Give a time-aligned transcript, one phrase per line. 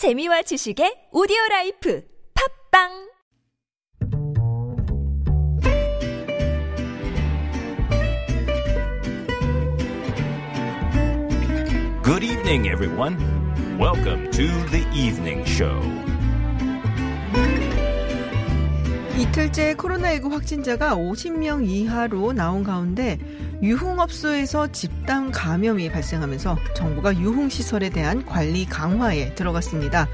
[0.00, 2.88] 재미와 지식의 오디오 라이프 팟빵
[12.02, 13.18] Good evening, everyone.
[13.78, 15.78] Welcome to the evening show.
[19.18, 23.18] 이틀째 코로나19 확진자가 50명 이하로 나온 가운데
[23.62, 30.08] 유흥업소에서 집단 감염이 발생하면서 정부가 유흥시설에 대한 관리 강화에 들어갔습니다.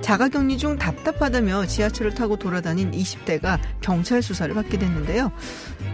[0.00, 5.30] 자가격리 중 답답하다며 지하철을 타고 돌아다닌 20대가 경찰 수사를 받게 됐는데요.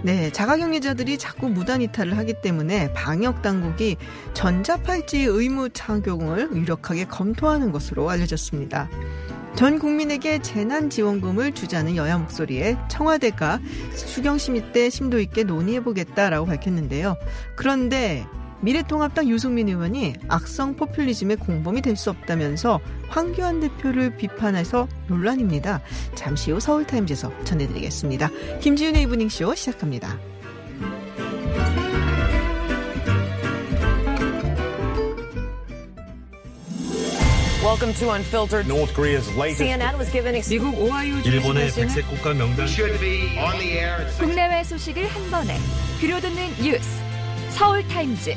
[0.02, 3.96] 네, 자가격리자들이 자꾸 무단 이탈을 하기 때문에 방역 당국이
[4.32, 8.88] 전자팔찌 의무 착용을 유력하게 검토하는 것으로 알려졌습니다.
[9.56, 13.58] 전 국민에게 재난지원금을 주자는 여야 목소리에 청와대가
[13.94, 17.16] 수경심의 때 심도 있게 논의해보겠다라고 밝혔는데요.
[17.56, 18.26] 그런데
[18.60, 25.80] 미래통합당 유승민 의원이 악성 포퓰리즘의 공범이 될 수 없다면서 황교안 대표를 비판해서 논란입니다.
[26.14, 28.28] 잠시 후 서울타임즈에서 전해드리겠습니다.
[28.60, 30.18] 김지윤의 이브닝쇼 시작합니다.
[37.66, 38.68] Welcome to Unfiltered.
[38.68, 43.36] North Korea's latest CNN was given 미국 오하이오 일본의 주지사는 백색 국가 명단 should be
[43.36, 45.58] on the air at 국내외 소식을 한 번에
[45.98, 46.88] 들려듣는 뉴스
[47.50, 48.36] 서울 타임즈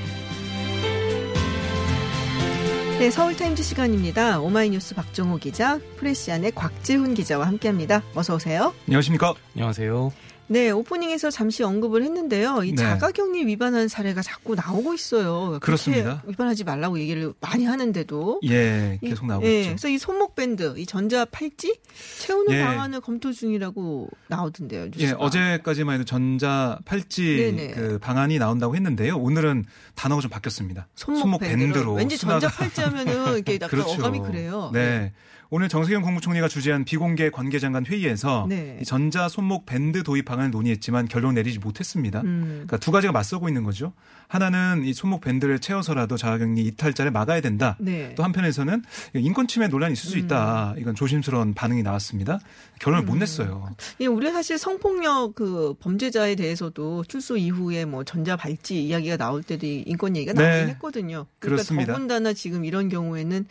[2.97, 4.39] 네, 서울 타임즈 시간입니다.
[4.39, 8.01] 오마이뉴스 박정호 기자, 프레시안의 곽재훈 기자와 함께합니다.
[8.15, 8.73] 어서 오세요.
[8.87, 9.35] 안녕하십니까?
[9.53, 10.11] 안녕하세요.
[10.51, 12.63] 네, 오프닝에서 잠시 언급을 했는데요.
[12.63, 12.75] 이 네.
[12.77, 15.59] 자가격리 위반한 사례가 자꾸 나오고 있어요.
[15.61, 16.23] 그렇습니다.
[16.25, 18.39] 위반하지 말라고 얘기를 많이 하는데도.
[18.49, 19.69] 예, 이- 계속 나오고 예, 있죠.
[19.69, 21.77] 그래서 이 손목 밴드, 이 전자 팔찌
[22.19, 22.63] 채우는 예.
[22.63, 24.85] 방안을 검토 중이라고 나오던데요.
[24.85, 25.19] 예, 뉴스가.
[25.23, 27.71] 어제까지만 해도 전자 팔찌 네네.
[27.73, 29.17] 그 방안이 나온다고 했는데요.
[29.17, 30.87] 오늘은 단어가 좀 바뀌었습니다.
[30.95, 31.59] 손목, 밴드로.
[31.59, 33.91] 밴드로 왠지 전자 팔찌 하면은 이게 약간 그렇죠.
[33.99, 34.71] 어감이 그래요.
[34.73, 35.13] 네.
[35.51, 38.77] 오늘 정세균 국무총리가 주재한 비공개 관계장관 회의에서 네.
[38.81, 42.21] 이 전자 손목 밴드 도입 방안을 논의했지만 결론 내리지 못했습니다.
[42.21, 42.49] 음.
[42.67, 43.93] 그러니까 두 가지가 맞서고 있는 거죠.
[44.27, 47.75] 하나는 이 손목 밴드를 채워서라도 자가격리 이탈자를 막아야 된다.
[47.79, 48.13] 네.
[48.15, 48.83] 또 한편에서는
[49.15, 50.25] 인권 침해 논란이 있을 수 음.
[50.25, 50.75] 있다.
[50.77, 52.39] 이건 조심스러운 반응이 나왔습니다.
[52.79, 53.71] 결론을 못 냈어요.
[54.01, 59.65] 예, 우리 사실 성폭력 그 범죄자에 대해서도 출소 이후에 뭐 전자 발찌 이야기가 나올 때도
[59.65, 60.47] 이 인권 얘기가 네.
[60.47, 61.25] 나오긴 했거든요.
[61.39, 61.93] 그러니까 그렇습니다.
[61.93, 63.47] 더군다나 지금 이런 경우에는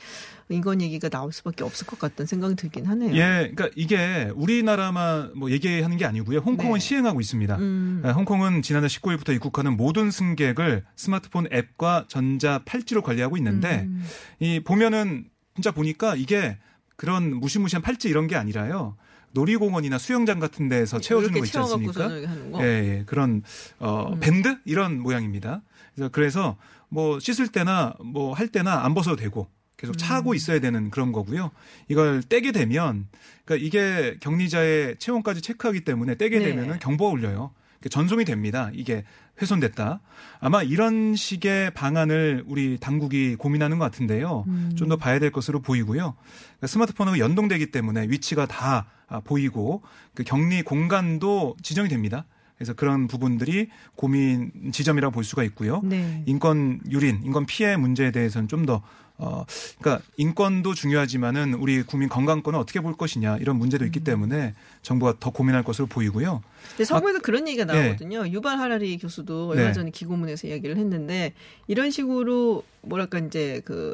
[0.50, 3.14] 인권 얘기가 나올 수밖에 없을 것 같다는 생각이 들긴 하네요.
[3.14, 6.38] 예, 그러니까 이게 우리나라만 뭐 얘기하는 게 아니고요.
[6.38, 6.78] 홍콩은 네.
[6.80, 7.56] 시행하고 있습니다.
[7.56, 8.02] 음.
[8.04, 14.04] 예, 홍콩은 지난달 19일부터 입국하는 모든 승객을 스마트폰 앱과 전자 팔찌로 관리하고 있는데 음.
[14.40, 16.56] 이 보면은 진짜 보니까 이게
[16.96, 18.96] 그런 무시무시한 팔찌 이런 게 아니라요.
[19.32, 22.08] 놀이공원이나 수영장 같은 데서 채워주는 거 있지 않습니까?
[22.08, 22.62] 거.
[22.62, 23.02] 예, 예.
[23.06, 23.42] 그런
[23.78, 24.20] 어 음.
[24.20, 25.62] 밴드 이런 모양입니다.
[25.94, 26.56] 그래서 그래서
[26.88, 29.96] 뭐 씻을 때나 뭐 할 때나 안 벗어도 되고 계속 음.
[29.96, 31.50] 차고 있어야 되는 그런 거고요.
[31.88, 33.06] 이걸 떼게 되면
[33.44, 36.44] 그러니까 이게 격리자의 체온까지 체크하기 때문에 떼게 네.
[36.46, 37.52] 되면은 경보가 울려요.
[37.88, 38.70] 전송이 됩니다.
[38.74, 39.04] 이게
[39.40, 40.00] 훼손됐다.
[40.40, 44.44] 아마 이런 식의 방안을 우리 당국이 고민하는 것 같은데요.
[44.48, 44.72] 음.
[44.76, 46.14] 좀더 봐야 될 것으로 보이고요.
[46.16, 49.82] 그러니까 스마트폰하고 연동되기 때문에 위치가 다 아, 보이고
[50.14, 52.24] 그 격리 공간도 지정이 됩니다.
[52.56, 55.80] 그래서 그런 부분들이 고민 지점이라고 볼 수가 있고요.
[55.84, 56.24] 네.
[56.26, 58.82] 인권 유린, 인권 피해 문제에 대해서는 좀더
[59.18, 59.44] 어,
[59.80, 63.86] 그러니까 인권도 중요하지만은 우리 국민 건강권을 어떻게 볼 것이냐 이런 문제도 음.
[63.86, 66.40] 있기 때문에 정부가 더 고민할 것으로 보이고요.
[66.70, 67.82] 근데 서구에서 그런 얘기가 예.
[67.82, 68.28] 나오거든요.
[68.28, 69.72] 유발 하라리 교수도 얼마 네.
[69.72, 71.34] 전에 기고문에서 이야기를 했는데
[71.66, 73.92] 이런 식으로 뭐랄까 이제 그,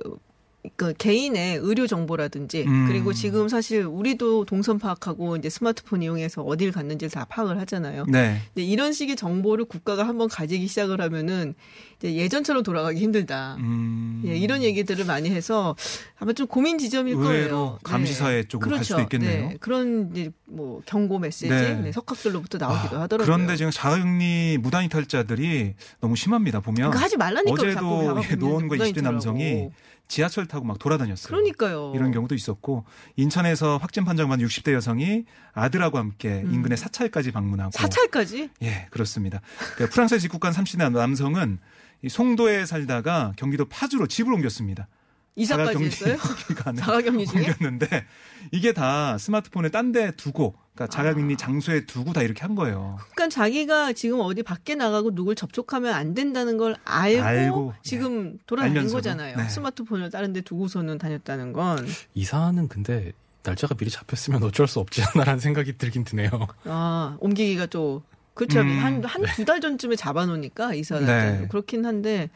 [0.76, 2.86] 그 개인의 의료 정보라든지 음.
[2.88, 8.06] 그리고 지금 사실 우리도 동선 파악하고 이제 스마트폰 이용해서 어딜 갔는지를 다 파악을 하잖아요.
[8.08, 8.40] 네.
[8.54, 11.54] 근데 이런 식의 정보를 국가가 한번 가지기 시작을 하면은
[11.98, 13.56] 이제 예전처럼 돌아가기 힘들다.
[13.60, 14.22] 음.
[14.26, 15.76] 예, 이런 얘기들을 많이 해서
[16.18, 17.78] 아마 좀 고민 지점일 거예요.
[17.82, 18.84] 감시사회 쪽으로 갈 그렇죠.
[18.84, 19.48] 수도 있겠네요.
[19.50, 19.56] 네.
[19.60, 21.74] 그런 이제 뭐 경고 메시지 네.
[21.74, 23.26] 네, 석학들로부터 나오기도 아, 하더라고요.
[23.26, 26.60] 그런데 지금 자가격리 무단 이탈자들이 너무 심합니다.
[26.60, 29.68] 보면 그러니까 하지 말라니까 어제도 무단히 20대 남성이.
[30.08, 31.28] 지하철 타고 막 돌아다녔어요.
[31.28, 31.92] 그러니까요.
[31.94, 32.84] 이런 경우도 있었고
[33.16, 36.54] 인천에서 확진 판정받은 60대 여성이 아들하고 함께 음.
[36.54, 38.50] 인근의 사찰까지 방문하고 사찰까지?
[38.62, 39.40] 예, 그렇습니다.
[39.76, 41.58] 그 프랑스에서 입국한 30대 남성은
[42.02, 44.88] 이 송도에 살다가 경기도 파주로 집을 옮겼습니다.
[45.36, 46.16] 이사까지 했어요?
[46.76, 47.40] 자가격리 중에?
[47.48, 48.06] 옮겼는데
[48.52, 50.86] 이게 다 스마트폰을 딴데 두고 그러니까 아.
[50.88, 52.98] 자가격리 장소에 두고 다 이렇게 한 거예요.
[53.14, 58.76] 그러니까 자기가 지금 어디 밖에 나가고 누굴 접촉하면 안 된다는 걸 알고, 알고, 지금 돌아다닌
[58.76, 58.96] 알면서도.
[58.98, 59.36] 거잖아요.
[59.36, 59.48] 네.
[59.48, 61.86] 스마트폰을 다른 데 두고서는 다녔다는 건.
[62.14, 66.30] 이 사안은 근데 날짜가 미리 잡혔으면 어쩔 수 없지 않나라는 생각이 들긴 드네요.
[66.64, 68.02] 아, 옮기기가 또
[68.34, 68.60] 그렇죠.
[68.60, 71.46] 음, 한, 한 두 달 전쯤에 잡아 놓으니까 이사를 네.
[71.50, 72.30] 그렇긴 한데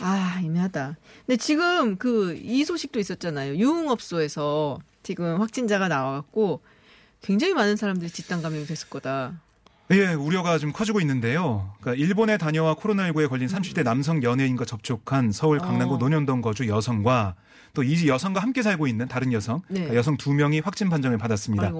[0.00, 0.96] 아, 애매하다.
[1.26, 3.56] 근데 지금 그 이 소식도 있었잖아요.
[3.56, 6.60] 유흥업소에서 지금 확진자가 나와갖고
[7.22, 9.40] 굉장히 많은 사람들이 집단 감염이 됐을 거다.
[9.90, 11.70] 예, 우려가 좀 커지고 있는데요.
[11.80, 15.98] 그러니까 일본에 다녀와 코로나19에 걸린 30대 남성 연예인과 접촉한 서울 강남구 어.
[15.98, 17.34] 논현동 거주 여성과
[17.74, 19.74] 또 이 여성과 함께 살고 있는 다른 여성, 네.
[19.80, 21.72] 그러니까 여성 두 명이 확진 판정을 받았습니다.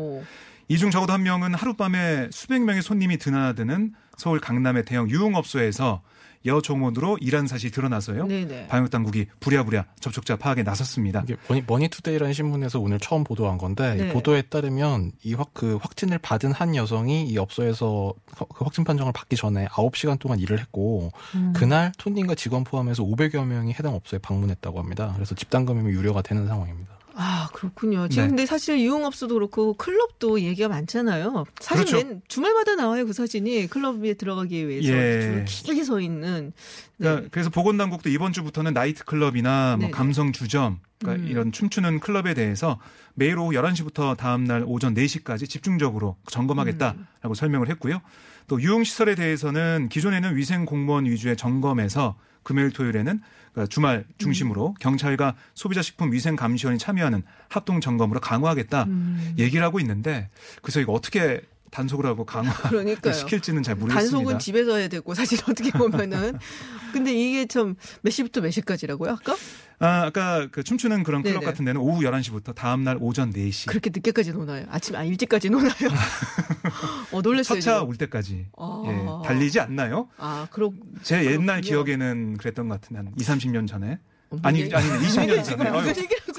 [0.68, 6.02] 이 중 적어도 한 명은 하룻밤에 수백 명의 손님이 드나드는 서울 강남의 대형 유흥업소에서
[6.46, 8.26] 여종업원으로 일한 사실이 드러나서요.
[8.26, 8.66] 네네.
[8.68, 11.22] 방역 당국이 부랴부랴 접촉자 파악에 나섰습니다.
[11.24, 14.08] 이게 머니, 머니 투데이라는 신문에서 오늘 처음 보도한 건데 네.
[14.08, 18.82] 이 보도에 따르면 이 확 그 확진을 받은 한 여성이 이 업소에서 허- 그 확진
[18.84, 21.52] 판정을 받기 전에 9시간 동안 일을 했고 음.
[21.54, 25.12] 그날 손님과 직원 포함해서 500여 명이 해당 업소에 방문했다고 합니다.
[25.14, 26.93] 그래서 집단 감염이 우려가 되는 상황입니다.
[27.16, 28.08] 아, 그렇군요.
[28.08, 28.28] 지금 네.
[28.28, 31.44] 근데 사실 유흥업소도 그렇고 클럽도 얘기가 많잖아요.
[31.60, 32.06] 사실 그렇죠.
[32.06, 33.68] 맨 주말마다 나와요, 그 사진이.
[33.68, 35.20] 클럽에 들어가기 위해서 예.
[35.20, 36.52] 줄 길게 서 있는.
[36.96, 37.08] 네.
[37.08, 39.90] 그러니까 그래서 보건당국도 이번 주부터는 나이트 클럽이나 뭐.
[39.90, 41.30] 감성 주점, 그러니까 음.
[41.30, 42.78] 이런 춤추는 클럽에 대해서
[43.14, 47.34] 매일 오후 11시부터 다음 날 오전 4시까지 집중적으로 점검하겠다라고 음.
[47.34, 48.00] 설명을 했고요.
[48.48, 53.22] 또 유흥시설에 대해서는 기존에는 위생 공무원 위주의 점검에서 금요일 토요일에는
[53.54, 54.74] 그러니까 주말 중심으로 음.
[54.80, 59.34] 경찰과 소비자식품 위생감시원이 참여하는 합동 점검으로 강화하겠다 음.
[59.38, 60.28] 얘기를 하고 있는데
[60.60, 61.40] 그래서 이거 어떻게
[61.74, 62.96] 단속을 하고 강화를.
[63.12, 64.16] 시킬지는 잘 모르겠습니다.
[64.16, 66.38] 단속은 집에서 해야 되고 사실 어떻게 보면은
[66.94, 69.10] 근데 이게 참 몇 시부터 몇 시까지라고요?
[69.10, 69.34] 아까
[69.80, 71.46] 아, 아까 그 춤추는 그런 클럽 네네.
[71.46, 73.68] 같은 데는 오후 11시부터 다음 날 오전 4시.
[73.68, 74.64] 그렇게 늦게까지 노나요?
[74.70, 75.72] 아침 아 일찍까지 노나요?
[77.12, 77.60] 어 놀랐어요.
[77.60, 77.82] 첫차.
[77.82, 78.82] 올 때까지 아.
[78.86, 80.08] 예, 달리지 않나요?
[80.16, 80.70] 아, 그렇
[81.02, 81.84] 제 옛날 그렇군요.
[81.84, 83.98] 기억에는 그랬던 것 같은데 한 2, 30년 전에.
[84.30, 85.68] 어, 아니, 이게- 아니, 20년 전에.
[85.68, 85.92] 아유,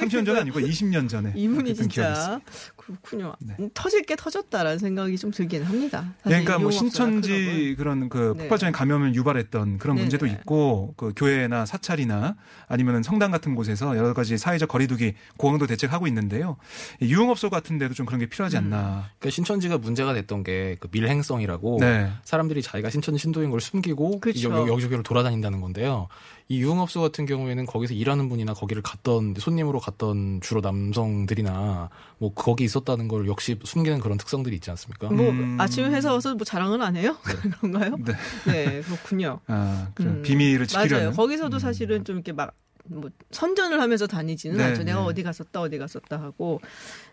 [0.08, 1.34] 30년 전은 아니고 20년 전에.
[1.36, 1.76] 이분이.
[1.76, 2.40] 진짜
[2.76, 3.36] 그렇군요.
[3.40, 3.56] 네.
[3.60, 6.06] 음, 터질 게 터졌다라는 생각이 좀 들기는 합니다.
[6.28, 6.72] 예, 사실 그러니까 뭐.
[6.72, 8.44] 신천지 그런 그 네.
[8.44, 10.04] 폭발적인 감염을 유발했던 그런 네네.
[10.06, 12.36] 문제도 있고 그 교회나 사찰이나
[12.68, 16.58] 아니면 성당 같은 곳에서 여러 가지 사회적 거리두기 고강도 대책하고 있는데요.
[17.02, 18.66] 이 유흥업소 같은 데도 좀 그런 게 필요하지 음.
[18.66, 19.10] 않나.
[19.20, 22.12] 그러니까 신천지가 문제가 됐던 게 그 밀행성이라고 네.
[22.24, 24.50] 사람들이 자기가 신천지 신도인 걸 숨기고 그렇죠.
[24.52, 26.08] 여- 여기저기로 돌아다닌다는 건데요.
[26.48, 31.90] 이 유흥업소 같은 경우에는 거기서 일하는 분이나 거기를 갔던 손님으로 갔던 주로 남성들이나
[32.20, 35.10] 뭐 거기 있었다는 걸 역시 숨기는 그런 특성들이 있지 않습니까?
[35.10, 35.58] 뭐 음.
[35.60, 37.18] 아침에 회사 와서 뭐 자랑은 안 해요?
[37.62, 37.98] 그런가요?
[37.98, 38.14] 네.
[38.46, 39.40] 네, 그렇군요.
[39.48, 39.88] 아.
[40.02, 40.22] 음.
[40.22, 40.98] 비밀을 지키려는.
[40.98, 41.12] 맞아요.
[41.14, 42.54] 거기서도 사실은 좀 이렇게 막,
[42.86, 44.84] 뭐, 선전을 하면서 다니지는 네, 않죠.
[44.84, 45.06] 내가 네.
[45.06, 46.62] 어디 갔었다, 어디 갔었다 하고.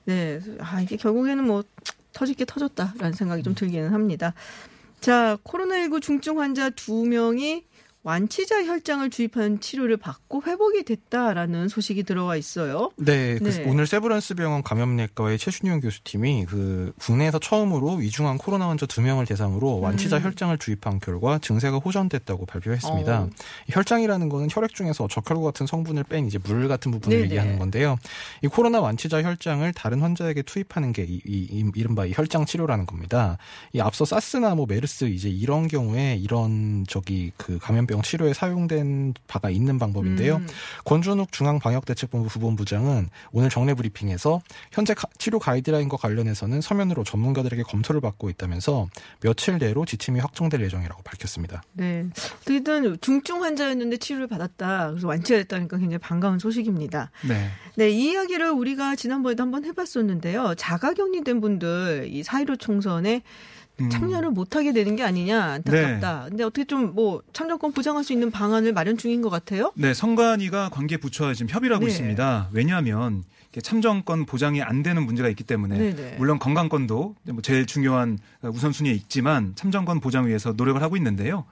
[0.05, 0.41] 네.
[0.59, 1.63] 아, 이게 결국에는 뭐,
[2.13, 4.35] 터질 게 터졌다라는 생각이 좀 들기는 합니다.
[5.01, 7.65] 자, 코로나19 중증 환자 두 명이
[8.05, 12.91] 완치자 혈장을 주입한 치료를 받고 회복이 됐다라는 소식이 들어와 있어요.
[12.97, 13.65] 네, 그 네.
[13.65, 19.79] 오늘 세브란스 병원 감염내과의 최준용 교수팀이 그 국내에서 처음으로 위중한 코로나 환자 두 명을 대상으로
[19.79, 20.25] 완치자 음.
[20.25, 23.21] 혈장을 주입한 결과 증세가 호전됐다고 발표했습니다.
[23.21, 23.31] 어.
[23.69, 27.25] 이 혈장이라는 거는 혈액 중에서 적혈구 같은 성분을 뺀 이제 물 같은 부분을 네네.
[27.27, 27.99] 얘기하는 건데요.
[28.43, 32.87] 이 코로나 완치자 혈장을 다른 환자에게 투입하는 게 이, 이, 이, 이른바 이 혈장 치료라는
[32.87, 33.39] 겁니다.
[33.73, 39.13] 이 앞서 사스나 뭐 메르스 이제 이런 경우에 이런 저기 그 감염 병 치료에 사용된
[39.29, 40.37] 바가 있는 방법인데요.
[40.37, 40.47] 음.
[40.87, 44.41] 권준욱 중앙방역대책본부 부본부장은 오늘 정례 브리핑에서
[44.73, 48.89] 현재 가- 치료 가이드라인과 관련해서는 서면으로 전문가들에게 검토를 받고 있다면서
[49.21, 51.63] 며칠 내로 지침이 확정될 예정이라고 밝혔습니다.
[51.75, 52.07] 네.
[52.41, 54.89] 어떻게든 중증 환자였는데 치료를 받았다.
[54.91, 57.11] 그래서 완치가 됐다니까 굉장히 반가운 소식입니다.
[57.29, 57.51] 네.
[57.77, 60.55] 네, 이 이야기를 우리가 지난번에도 한번 해봤었는데요.
[60.57, 63.62] 자가격리된 분들 이 사이로 총선에 음.
[63.91, 66.27] 참여를 못하게 되는 게 아니냐 안타깝다.
[66.29, 69.73] 근데 어떻게 좀 뭐 참정권 보장할 수 있는 방안을 마련 중인 것 같아요.
[69.77, 71.93] 네, 성관위가 관계 부처와 지금 협의를 하고 네.
[71.93, 72.51] 있습니다.
[72.53, 73.25] 왜냐하면
[73.63, 76.17] 참정권 보장이 안 되는 문제가 있기 때문에 네네.
[76.19, 81.45] 물론 건강권도 뭐 제일 중요한 우선순위에 있지만 참정권 보장 위해서 노력을 하고 있는데요.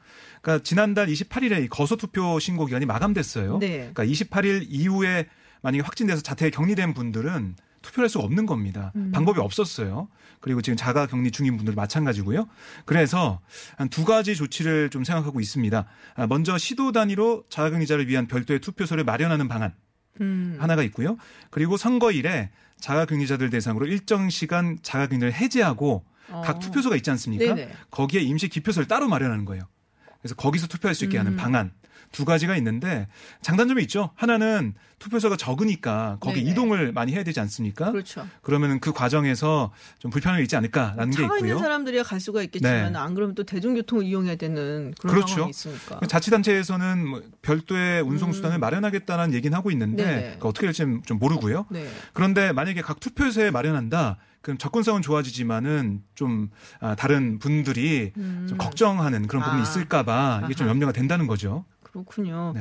[0.43, 3.59] 그러니까 지난달 28일에 거소 투표 신고 기간이 마감됐어요.
[3.59, 3.91] 네.
[3.93, 5.27] 그러니까 28일 이후에
[5.63, 8.93] 만약에 확진돼서 자택에 격리된 분들은 투표를 할 수가 없는 겁니다.
[8.97, 9.11] 음.
[9.13, 10.09] 방법이 없었어요.
[10.41, 12.47] 그리고 지금 자가 격리 중인 분들 마찬가지고요.
[12.87, 13.41] 그래서
[13.77, 15.87] 한 두 가지 조치를 좀 생각하고 있습니다.
[16.17, 19.75] 아, 먼저 시도 단위로 자가 격리자를 위한 별도의 투표소를 마련하는 방안
[20.21, 20.57] 음.
[20.59, 21.17] 하나가 있고요.
[21.51, 26.43] 그리고 선거일에 자가 격리자들 대상으로 일정 시간 자가 격리를 해제하고 어.
[26.45, 27.55] 각 투표소가 있지 않습니까?
[27.55, 27.73] 네네.
[27.91, 29.65] 거기에 임시 기표소를 따로 마련하는 거예요.
[30.23, 31.37] 그래서 거기서 투표할 수 있게 하는 음.
[31.37, 31.73] 방안
[32.13, 33.07] 두 가지가 있는데
[33.43, 34.11] 장단점이 있죠.
[34.17, 36.51] 하나는 투표소가 적으니까 거기 네네.
[36.51, 37.91] 이동을 많이 해야 되지 않습니까?
[37.91, 38.27] 그렇죠.
[38.43, 41.59] 그러면은 그 과정에서 좀 불편함이 있지 않을까라는 게 차가 있는 있고요.
[41.63, 42.99] 사람들이야 갈 수가 있겠지만 네.
[42.99, 45.35] 안 그러면 또 대중교통을 이용해야 되는 그런 그렇죠.
[45.35, 46.01] 상황이 있으니까.
[46.07, 48.61] 자치단체에서는 뭐 별도의 운송 수단을 음.
[48.61, 50.05] 마련하겠다는 얘기는 하고 있는데.
[50.05, 51.67] 그러니까 어떻게 될지 좀 모르고요.
[51.71, 51.89] 네.
[52.13, 54.17] 그런데 만약에 각 투표소에 마련한다.
[54.43, 56.51] 그럼 접근성은 좋아지지만은 좀
[56.81, 58.47] 아, 다른 분들이 음.
[58.49, 59.63] 좀 걱정하는 그런 부분이 아.
[59.63, 60.69] 있을까봐 이게 좀.
[60.69, 61.65] 염려가 된다는 거죠.
[61.93, 62.53] 그렇군요.
[62.55, 62.61] 네.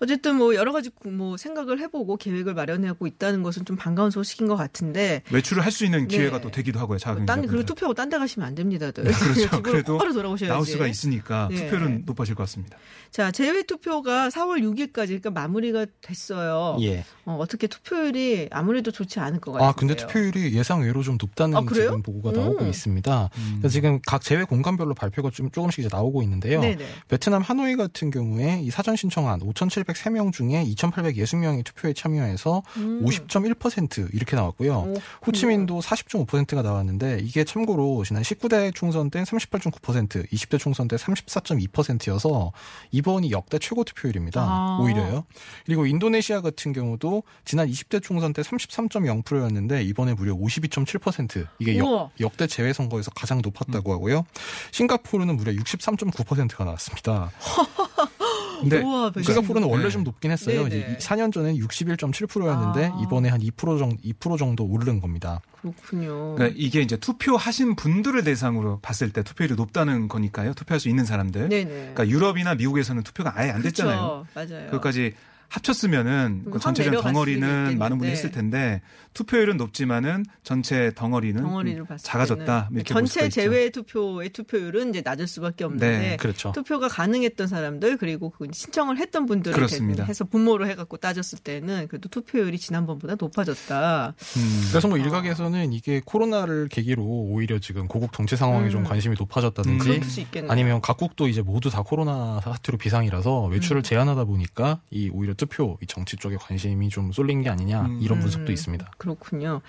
[0.00, 4.46] 어쨌든 뭐 여러 가지 구- 뭐 생각을 해보고 계획을 마련하고 있다는 것은 좀 반가운 소식인
[4.48, 5.22] 것 같은데.
[5.30, 6.42] 외출을 할 수 있는 기회가 네.
[6.42, 6.98] 또 되기도 하고요.
[6.98, 7.46] 작은 딴.
[7.46, 8.90] 그리고 투표하고 딴 데 가시면 안 됩니다.
[8.90, 9.04] 늘.
[9.04, 9.62] 그렇죠.
[9.62, 10.46] 그래도 돌아오셔야지.
[10.52, 11.56] 나올 수가 있으니까 네.
[11.56, 12.76] 투표율은 높아질 것 같습니다.
[13.10, 16.76] 자, 제외 투표가 4월 6일까지 그러니까 마무리가 됐어요.
[16.80, 17.04] 예.
[17.24, 19.68] 어, 떻게 투표율이 아무래도 좋지 않을 것 같아요.
[19.68, 21.62] 아, 근데 투표율이 예상 외로 좀 높다는 아?
[21.72, 22.68] 지금 보고가 나오고 음.
[22.68, 23.30] 있습니다.
[23.58, 26.60] 그래서 지금 각 제외 공간별로 발표가 좀 조금씩 이제 나오고 있는데요.
[26.60, 26.84] 네네.
[27.08, 33.04] 베트남 하노이 같은 경우에 이 사전 신청한 5,703명 중에 2,860명이 투표에 참여해서 음.
[33.04, 34.72] 50.1% 이렇게 나왔고요.
[34.72, 34.94] 오,
[35.26, 42.52] 호치민도 40.5%가 나왔는데 이게 참고로 지난 19대 총선 때 38.9%, 20대 총선 때 34.2%여서
[42.92, 44.40] 이번이 역대 최고 투표율입니다.
[44.40, 44.78] 아.
[44.80, 45.24] 오히려요.
[45.66, 51.76] 그리고 인도네시아 같은 경우도 지난 20대 총선 때 33.0%였는데 이번에 무려 52.7% 이게.
[51.78, 54.24] 역, 역대 재외 선거에서 가장 높았다고 하고요.
[54.70, 57.32] 싱가포르는 무려 63.9%가 나왔습니다.
[58.60, 59.90] 근데 우와, 그 싱가포르는 원래 네.
[59.90, 60.68] 좀 높긴 했어요.
[60.68, 60.76] 네네.
[60.76, 63.00] 이제 4년 전에 61.7%였는데 아.
[63.02, 65.40] 이번에 한 2% 정도 2% 정도 오른 겁니다.
[65.60, 66.34] 그렇군요.
[66.34, 70.54] 그러니까 이게 이제 투표하신 분들을 대상으로 봤을 때 투표율이 높다는 거니까요.
[70.54, 71.48] 투표할 수 있는 사람들.
[71.48, 71.70] 네네.
[71.70, 74.26] 그러니까 유럽이나 미국에서는 투표가 아예 안 됐잖아요.
[74.34, 74.66] 맞아요.
[74.66, 75.14] 그것까지
[75.50, 78.10] 합쳤으면은 그확 전체적 내려갔을 덩어리는 많은 분이.
[78.10, 78.80] 했을 텐데
[79.14, 82.68] 투표율은 높지만은 전체 덩어리는 덩어리를 작아졌다.
[82.72, 83.34] 이렇게 전체 있죠.
[83.34, 86.52] 제외 투표의 투표율은 이제 낮을 수밖에 없는데 네, 그렇죠.
[86.52, 90.04] 투표가 가능했던 사람들 그리고 그 신청을 했던 분들을 그렇습니다.
[90.04, 94.14] 해서 분모로 해갖고 따졌을 때는 그래도 투표율이 지난번보다 높아졌다.
[94.36, 94.62] 음.
[94.70, 98.70] 그래서 뭐 일각에서는 이게 코로나를 계기로 오히려 지금 고국 정치 상황에 음.
[98.70, 99.94] 좀 관심이 높아졌다든지 음.
[99.94, 100.52] 그럴 수 있겠네요.
[100.52, 103.52] 아니면 각국도 이제 모두 다 코로나 사태로 비상이라서 음.
[103.52, 107.98] 외출을 제한하다 보니까 이 오히려 투표, 이 정치 쪽에 관심이 좀 쏠린 게 아니냐 음.
[108.02, 108.52] 이런 분석도 음.
[108.52, 108.90] 있습니다.
[108.98, 109.62] 그렇군요.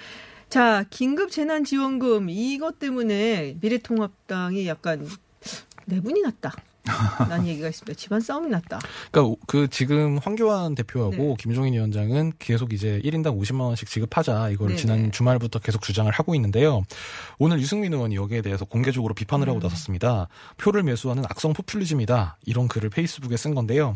[0.50, 5.08] 자, 긴급 재난 지원금 이것 때문에 미래통합당이 약간
[5.86, 6.52] 내분이 났다.
[7.30, 7.94] 라는 얘기가 있습니다.
[7.98, 8.80] 집안 싸움이 났다.
[9.12, 11.36] 그러니까 그 지금 황교안 대표하고 네.
[11.38, 14.80] 김종인 위원장은 계속 이제 1인당 50만 원씩 지급하자 이걸 네네.
[14.80, 16.84] 지난 주말부터 계속 주장을 하고 있는데요.
[17.38, 19.62] 오늘 유승민 의원이 여기에 대해서 공개적으로 비판을 하고 음.
[19.62, 20.28] 나섰습니다.
[20.58, 22.38] 표를 매수하는 악성 포퓰리즘이다.
[22.46, 23.96] 이런 글을 페이스북에 쓴 건데요.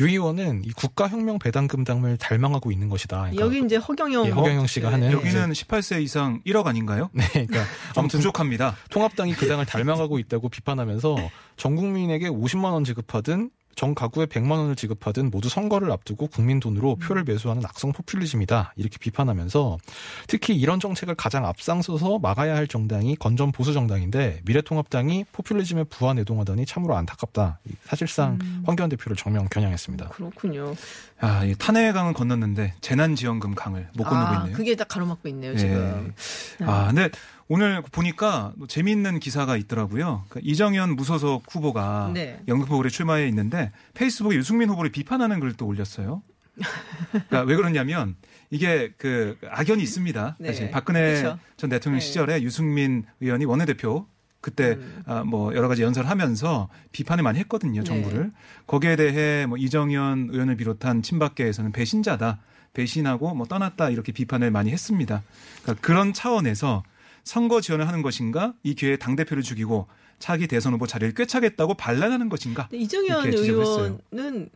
[0.00, 3.18] 유 의원은 이 국가혁명 배당금 당을 달망하고 있는 것이다.
[3.18, 7.10] 그러니까 여기 이제 허경영 예, 허경영 씨가 하는 여기는 18세 이상 1억 아닌가요?
[7.12, 7.64] 네, 그러니까
[7.94, 8.76] 좀 아무튼 부족합니다.
[8.90, 11.16] 통합당이 그 당을 닮아가고 있다고 비판하면서
[11.56, 16.96] 전 국민에게 50만 원 지급하든 전 가구에 100만 원을 지급하든 모두 선거를 앞두고 국민 돈으로
[16.96, 19.78] 표를 매수하는 악성 포퓰리즘이다 이렇게 비판하면서
[20.26, 26.96] 특히 이런 정책을 가장 앞장서서 막아야 할 정당이 건전 보수 정당인데 미래통합당이 포퓰리즘에 부안해동하다니 참으로
[26.96, 27.60] 안타깝다.
[27.84, 30.08] 사실상 황교안 대표를 정면 겨냥했습니다.
[30.08, 30.74] 그렇군요.
[31.20, 34.56] 아, 이 탄핵강은 건넜는데 재난지원금 강을 못 건너고 아, 있네요.
[34.56, 35.56] 그게 다 가로막고 있네요, 예.
[35.56, 36.14] 지금.
[36.62, 37.10] 아, 근데
[37.48, 40.24] 오늘 보니까 또 재미있는 기사가 있더라고요.
[40.28, 42.40] 그러니까 이정현 무소속 후보가 네.
[42.46, 46.22] 연금 후보에 출마해 있는데 페이스북에 유승민 후보를 비판하는 또 올렸어요.
[47.10, 48.16] 그러니까 왜 그러냐면
[48.50, 50.36] 이게 그 악연이 있습니다.
[50.38, 50.48] 네.
[50.48, 51.38] 사실 박근혜 그렇죠.
[51.56, 52.06] 전 대통령 네.
[52.06, 54.06] 시절에 유승민 의원이 원내대표
[54.40, 55.02] 그때 음.
[55.06, 57.84] 아, 뭐 여러 가지 연설을 하면서 비판을 많이 했거든요, 네.
[57.84, 58.30] 정부를.
[58.66, 62.40] 거기에 대해 뭐 이정현 의원을 비롯한 친박계에서는 배신자다.
[62.74, 65.22] 배신하고 뭐 떠났다 이렇게 비판을 많이 했습니다.
[65.62, 66.82] 그러니까 그런 차원에서
[67.28, 69.86] 선거 지원을 하는 것인가 이 기회에 당 대표를 죽이고
[70.18, 72.68] 차기 대선 후보 자리를 꿰차겠다고 반란하는 것인가?
[72.72, 73.26] 이정현.
[73.34, 74.48] 의원은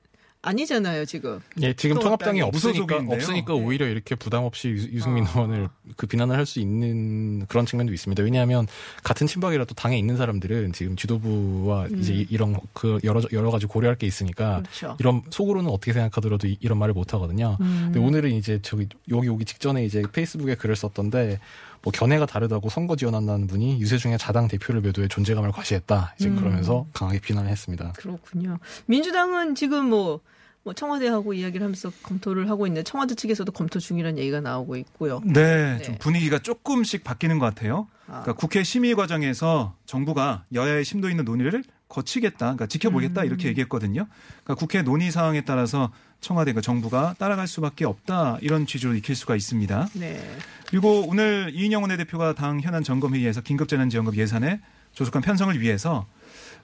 [0.44, 1.38] 아니잖아요, 지금.
[1.60, 3.14] 예, 지금 통합당이 없으니까 무소속인데요.
[3.16, 3.60] 없으니까 네.
[3.60, 5.30] 오히려 이렇게 부담 없이 유- 유승민 아.
[5.30, 8.20] 의원을 그 비난을 할 수 있는 그런 측면도 있습니다.
[8.24, 8.66] 왜냐하면
[9.04, 13.96] 같은 친박이라도 당에 있는 사람들은 지금 지도부와 이제 이- 이런 그 여러 여러 가지 고려할
[13.96, 14.62] 게 있으니까 음.
[14.64, 14.96] 그렇죠.
[14.98, 17.56] 이런 속으로는 어떻게 생각하더라도 이- 이런 말을 못 하거든요.
[17.60, 17.82] 음.
[17.92, 21.38] 근데 오늘은 이제 저기 여기 오기 직전에 이제 페이스북에 글을 썼던데
[21.82, 26.14] 뭐 견해가 다르다고 선거 지원한다는 분이 유세중에 자당 대표를 매도해 존재감을 과시했다.
[26.18, 26.36] 이제 음.
[26.36, 27.92] 그러면서 강하게 비난을 했습니다.
[27.96, 28.58] 그렇군요.
[28.86, 30.20] 민주당은 지금 뭐,
[30.62, 35.20] 뭐 청와대하고 이야기를 하면서 검토를 하고 있는데 청와대 측에서도 검토 중이라는 얘기가 나오고 있고요.
[35.24, 35.82] 네, 네.
[35.82, 37.88] 좀 분위기가 조금씩 바뀌는 것 같아요.
[38.06, 38.22] 아.
[38.22, 43.26] 그러니까 국회 심의 과정에서 정부가 여야의 심도 있는 논의를 거치겠다, 그러니까 지켜보겠다 음.
[43.26, 44.06] 이렇게 얘기했거든요.
[44.42, 49.36] 그러니까 국회 논의 상황에 따라서 청와대, 그 정부가 따라갈 수밖에 없다 이런 취지로 익힐 수가
[49.36, 49.88] 있습니다.
[49.94, 50.20] 네.
[50.68, 54.60] 그리고 오늘 이인영 원내대표가 당 현안 점검 회의에서 긴급재난지원금 예산의
[54.94, 56.06] 조속한 편성을 위해서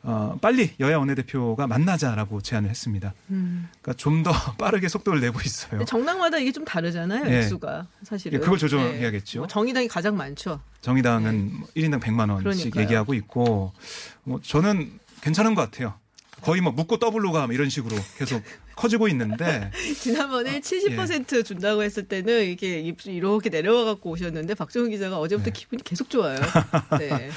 [0.05, 3.13] 어, 빨리 여야 원내대표가 만나자라고 제안을 했습니다.
[3.31, 3.69] 음.
[3.83, 5.85] 그러니까 좀 더 빠르게 속도를 내고 있어요.
[5.85, 7.39] 정당마다 이게 좀 다르잖아요, 네.
[7.39, 7.87] 액수가.
[8.05, 8.39] 사실은.
[8.39, 9.41] 예, 그걸 조정해야겠죠.
[9.41, 10.61] 뭐 정의당이 가장 많죠.
[10.81, 12.71] 정의당은 1인당 100만 원씩 네.
[12.71, 12.83] 그러니까요.
[12.85, 13.73] 얘기하고 있고
[14.23, 15.95] 뭐 저는 괜찮은 것 같아요.
[16.41, 18.43] 거의 뭐 묻고 더블로 가 이런 식으로 계속
[18.77, 19.71] 커지고 있는데
[20.01, 25.51] 지난번에 아, 70% 준다고 했을 때는 이게 입술이 이렇게 내려와 갖고 오셨는데 박정호 기자가 어제부터
[25.51, 25.53] 네.
[25.53, 26.39] 기분이 계속 좋아요.
[26.99, 27.31] 네.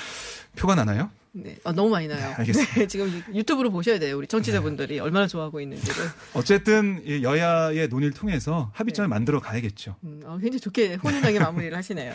[0.56, 1.10] 표가 나나요?
[1.34, 1.58] 네.
[1.64, 2.36] 아, 너무 많이 나요.
[2.38, 2.74] 알겠습니다.
[2.76, 4.18] 네, 지금 유- 유튜브로 보셔야 돼요.
[4.18, 5.96] 우리 청취자분들이 얼마나 좋아하고 있는지를.
[6.34, 9.10] 어쨌든 이 여야의 논의를 통해서 합의점을 네.
[9.10, 9.96] 만들어 가야겠죠.
[10.04, 12.14] 음, 어, 굉장히 좋게 훈훈하게 마무리를 하시네요.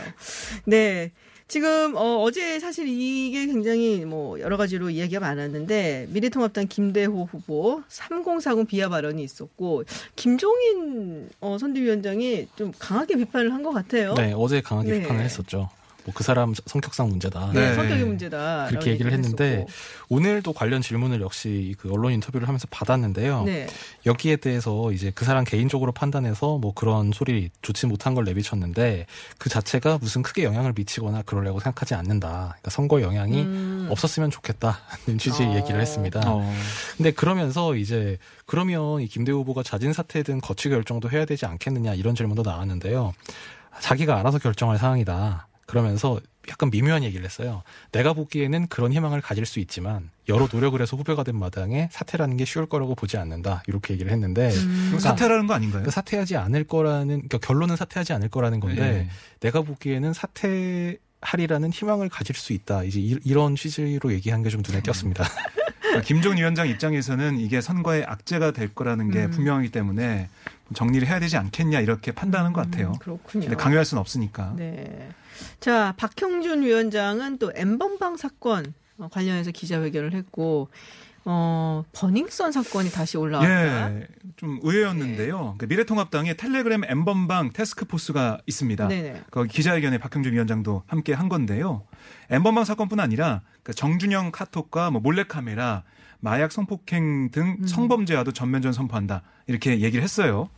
[0.67, 1.13] 네.
[1.49, 8.67] 지금 어, 제 사실 이게 굉장히 뭐 여러 가지로 이야기가 많았는데 미래통합당 김대호 후보 3040
[8.67, 9.85] 비하 발언이 있었고
[10.17, 14.15] 김종인 어, 선대위원장이 좀 강하게 비판을 한 것 같아요.
[14.15, 15.01] 네, 어제 강하게 네.
[15.01, 15.69] 비판을 했었죠.
[16.07, 17.51] 뭐 그 사람 성격상 문제다.
[17.53, 17.75] 네, 네.
[17.75, 18.67] 성격의 문제다.
[18.69, 19.67] 그렇게 얘기를 했는데
[20.09, 23.43] 오늘도 관련 질문을 역시 그 언론 인터뷰를 하면서 받았는데요.
[23.43, 23.67] 네.
[24.07, 29.51] 여기에 대해서 이제 그 사람 개인적으로 판단해서 뭐 그런 소리 좋지 못한 걸 내비쳤는데 그
[29.51, 32.29] 자체가 무슨 크게 영향을 미치거나 그러려고 생각하지 않는다.
[32.29, 33.89] 그러니까 선거 영향이 음.
[33.91, 35.57] 없었으면 좋겠다는 취지의 어.
[35.57, 36.23] 얘기를 했습니다.
[36.25, 36.51] 어.
[36.97, 42.15] 근데 그러면서 이제 그러면 이 김대호 후보가 자진 사퇴든 거취 결정도 해야 되지 않겠느냐 이런
[42.15, 43.13] 질문도 나왔는데요.
[43.81, 45.49] 자기가 알아서 결정할 사항이다.
[45.67, 47.63] 그러면서 약간 미묘한 얘기를 했어요.
[47.91, 52.45] 내가 보기에는 그런 희망을 가질 수 있지만 여러 노력을 해서 후배가 된 마당에 사퇴라는 게
[52.45, 53.63] 쉬울 거라고 보지 않는다.
[53.67, 54.85] 이렇게 얘기를 했는데 음.
[54.89, 55.83] 그럼 사퇴라는 거 아닌가요?
[55.83, 59.09] 그러니까 사퇴하지 않을 거라는 그러니까 결론은 사퇴하지 않을 거라는 건데 네.
[59.41, 62.85] 내가 보기에는 사퇴 하리라는 희망을 가질 수 있다.
[62.85, 65.25] 이제 이, 이런 취지로 얘기한 게 좀 눈에 띄었습니다.
[65.97, 69.31] 그러니까 김종인 위원장 입장에서는 이게 선거의 악재가 될 거라는 게 음.
[69.31, 70.29] 분명하기 때문에
[70.75, 72.89] 정리를 해야 되지 않겠냐 이렇게 판단하는 것 같아요.
[72.89, 73.45] 음, 그렇군요.
[73.45, 74.55] 근데 강요할 수는 없으니까.
[74.57, 75.09] 네.
[75.61, 80.71] 자, 박형준 위원장은 또 엠번방 사건 어, 관련해서 기자회견을 했고,
[81.27, 83.95] 어, 버닝썬 사건이 다시 올라왔다.
[83.95, 85.57] 예, 좀 의외였는데요.
[85.59, 88.89] 그 미래통합당에 텔레그램 엠번방 테스크포스가 있습니다.
[88.89, 89.23] 네네.
[89.31, 91.83] 거기 기자회견에 박형준 위원장도 함께 한 건데요.
[92.31, 95.85] 엠번방 사건뿐 아니라 그 정준영 카톡과 뭐 몰래카메라,
[96.21, 97.67] 마약 성폭행 등 음.
[97.67, 100.51] 성범죄와도 전면전 선포한다 이렇게 얘기를 했어요.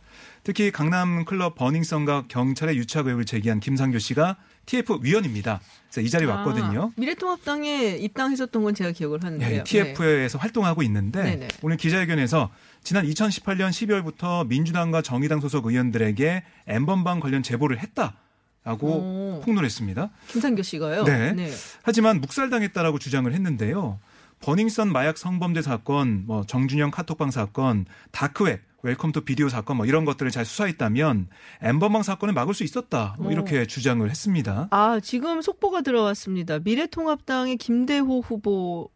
[0.43, 5.59] 특히 강남 클럽 버닝썬과 경찰의 유착 의혹을 제기한 김상교 씨가 TF 위원입니다.
[5.83, 6.91] 그래서 이 자리에 왔거든요.
[6.95, 9.59] 아, 미래통합당에 입당했었던 건 제가 기억을 하는데요.
[9.59, 11.47] 예, TF에서 활동하고 있는데 네네.
[11.61, 12.49] 오늘 기자회견에서
[12.83, 18.15] 지난 2018년 12월부터 민주당과 정의당 소속 의원들에게 엠번방 관련 제보를 했다
[18.63, 19.41] 라고 오.
[19.43, 20.01] 폭로했습니다.
[20.01, 20.09] 네.
[20.27, 21.03] 김상교 씨가요.
[21.05, 21.51] 네.
[21.81, 23.99] 하지만 묵살당했다라고 주장을 했는데요.
[24.41, 30.05] 버닝썬 마약 성범죄 사건, 뭐 정준영 카톡방 사건, 다크웹, Welcome to Video 사건 뭐 이런
[30.05, 31.27] 것들을 잘 수사했다면
[31.61, 33.15] n번방 사건을 막을 수 있었다.
[33.19, 34.69] 뭐 이렇게 주장을 했습니다.
[34.71, 36.59] 아, 지금 속보가 들어왔습니다.
[36.59, 38.89] 미래통합당의 김대호 후보가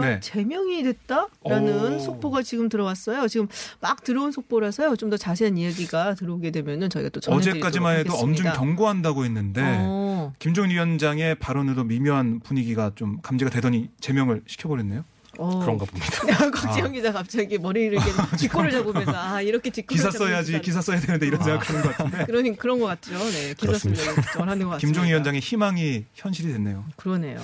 [0.00, 0.20] 네.
[0.20, 1.98] 제명이 됐다라는 오.
[1.98, 3.28] 속보가 지금 들어왔어요.
[3.28, 3.46] 지금
[3.80, 4.96] 막 들어온 속보라서요.
[4.96, 8.50] 좀 더 자세한 이야기가 들어오게 되면은 저희가 또 어제까지만 해도 엄중.
[8.52, 10.32] 경고한다고 했는데 어.
[10.38, 15.04] 김종인 위원장의 발언으로 미묘한 분위기가 좀 감지가 되더니 제명을 시켜버렸네요.
[15.38, 15.60] 어.
[15.60, 16.50] 그런가 봅니다.
[16.50, 21.26] 곽지영 기자 갑자기 머리를 이렇게 뒷골을 잡으면서 아 이렇게 뒷골을 기사 써야지, 기사 써야 되는데
[21.26, 22.24] 이런 생각하는 것 같은데.
[22.26, 23.12] 그러니 그런 것 같죠.
[23.30, 23.78] 네, 기사.
[23.78, 24.78] 쓰려고 전하는 것 같습니다.
[24.78, 26.84] 김종인 위원장의 희망이 현실이 됐네요.
[26.96, 27.40] 그러네요.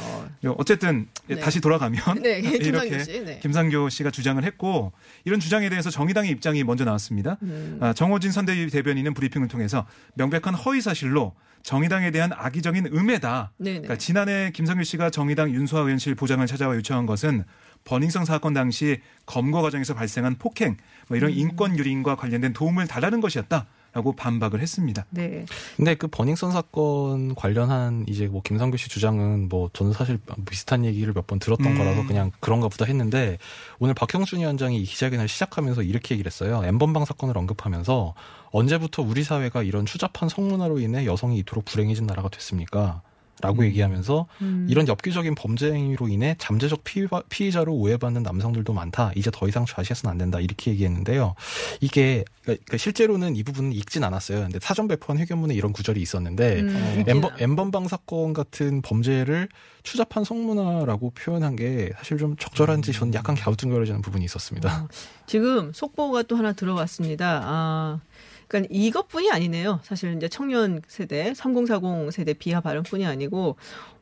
[0.56, 1.36] 어쨌든 네.
[1.40, 3.24] 다시 돌아가면 네, 이렇게 씨.
[3.24, 3.38] 네.
[3.40, 4.92] 김상교 씨가 주장을 했고
[5.24, 7.38] 이런 주장에 대해서 정의당의 입장이 먼저 나왔습니다.
[7.42, 7.78] 음.
[7.80, 13.52] 아, 정호진 선대위 대변인은 브리핑을 통해서 명백한 허위 사실로 정의당에 대한 악의적인 음해다.
[13.58, 13.78] 네네.
[13.80, 17.44] 그러니까 지난해 김상규 씨가 정의당 윤수아 의원실 부장을 찾아와 요청한 것은
[17.88, 20.76] 버닝썬 사건 당시 검거 과정에서 발생한 폭행,
[21.08, 21.38] 뭐 이런 음.
[21.38, 25.06] 인권 유린과 관련된 도움을 달라는 것이었다 라고 반박을 했습니다.
[25.08, 25.46] 네.
[25.78, 31.14] 근데 그 버닝썬 사건 관련한 이제 뭐 김상규 씨 주장은 뭐 저는 사실 비슷한 얘기를
[31.14, 31.78] 몇 번 들었던 음.
[31.78, 33.38] 거라서 그냥 그런가 보다 했는데
[33.78, 36.62] 오늘 박형준 위원장이 이 기자회견을 시작하면서 이렇게 얘기를 했어요.
[36.64, 38.14] 엠번방 사건을 언급하면서
[38.50, 43.00] 언제부터 우리 사회가 이런 추잡한 성문화로 인해 여성이 이토록 불행해진 나라가 됐습니까?
[43.40, 44.66] 라고 얘기하면서 음.
[44.68, 46.82] 이런 엽기적인 범죄 행위로 인해 잠재적
[47.28, 49.12] 피의자로 오해받는 남성들도 많다.
[49.14, 50.40] 이제 더 이상 좌시해서는 안 된다.
[50.40, 51.34] 이렇게 얘기했는데요.
[51.80, 54.40] 이게 그러니까 실제로는 이 부분은 읽진 않았어요.
[54.40, 59.48] 근데 사전 배포한 회견문에 이런 구절이 있었는데 음, 엠번, 엠번방 사건 같은 범죄를
[59.82, 64.84] 추잡한 성문화라고 표현한 게 사실 좀 적절한지 저는 약간 갸우뚱거려지는 부분이 있었습니다.
[64.84, 64.88] 어,
[65.26, 67.42] 지금 속보가 또 하나 들어왔습니다.
[67.44, 68.00] 아,
[68.48, 69.80] 그러니까 이것뿐이 아니네요.
[69.82, 73.56] 사실 이제 청년 세대, 3040 세대 비하 발언뿐이 아니고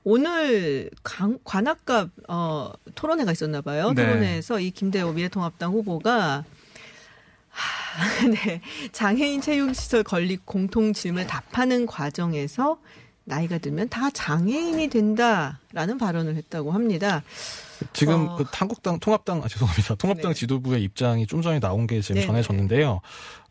[0.04, 3.92] 오늘 강, 관악갑 어, 토론회가 있었나 봐요.
[3.92, 4.06] 네.
[4.06, 6.44] 토론회에서 이 김대호 미래통합당 후보가
[7.48, 8.60] 하, 네,
[8.92, 12.78] 장애인 체육시설 건립 공통 질문을 답하는 과정에서
[13.24, 17.24] 나이가 들면 다 장애인이 된다라는 발언을 했다고 합니다.
[17.92, 18.36] 지금 어.
[18.36, 19.96] 그 한국당 통합당 아 죄송합니다.
[19.96, 20.38] 통합당 네.
[20.38, 23.00] 지도부의 입장이 좀 전에 나온 게 지금 네, 전해졌는데요.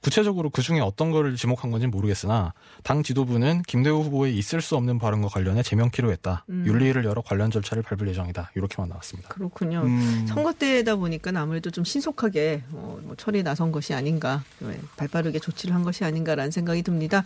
[0.05, 4.75] 구체적으로 그 중에 어떤 거를 지목한 건지 는 모르겠으나 당 지도부는 김대호 후보의 있을 수
[4.75, 6.45] 없는 발언과 관련해 제명키로 했다.
[6.49, 6.63] 음.
[6.67, 8.51] 윤리를 열어 관련 절차를 밟을 예정이다.
[8.53, 9.29] 이렇게만 나왔습니다.
[9.29, 9.81] 그렇군요.
[9.81, 10.27] 음.
[10.27, 15.73] 선거 때다 보니까 아무래도 좀 신속하게 어, 뭐 처리에 나선 것이 아닌가, 네, 발빠르게 조치를
[15.73, 17.25] 한 것이 아닌가라는 생각이 듭니다.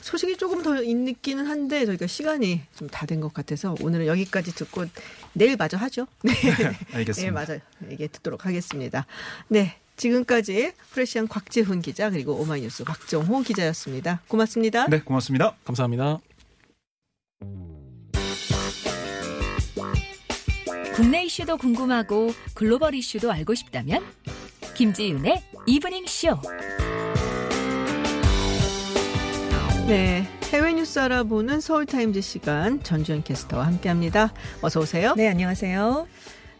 [0.00, 4.84] 소식이 조금 더 있기는 한데 저희가 시간이 좀 다 된 것 같아서 오늘은 여기까지 듣고
[5.32, 6.06] 내일 마저 하죠.
[6.22, 6.32] 네,
[6.94, 7.22] 알겠습니다.
[7.22, 7.60] 네 맞아요.
[7.90, 9.06] 얘기 듣도록 하겠습니다.
[9.48, 9.81] 네.
[9.96, 14.22] 지금까지 프레시안 곽재훈 기자 그리고 오마이뉴스 박정호 기자였습니다.
[14.28, 14.86] 고맙습니다.
[14.86, 15.56] 네, 고맙습니다.
[15.64, 16.18] 감사합니다.
[20.94, 24.04] 국내 이슈도 궁금하고 글로벌 이슈도 알고 싶다면
[24.74, 26.38] 김지윤의 이브닝 쇼.
[29.86, 30.26] 네.
[30.52, 34.34] 해외 뉴스 알아보는 서울타임즈 시간 전주현 캐스터와 함께합니다.
[34.60, 35.14] 어서 오세요.
[35.16, 36.06] 네, 안녕하세요.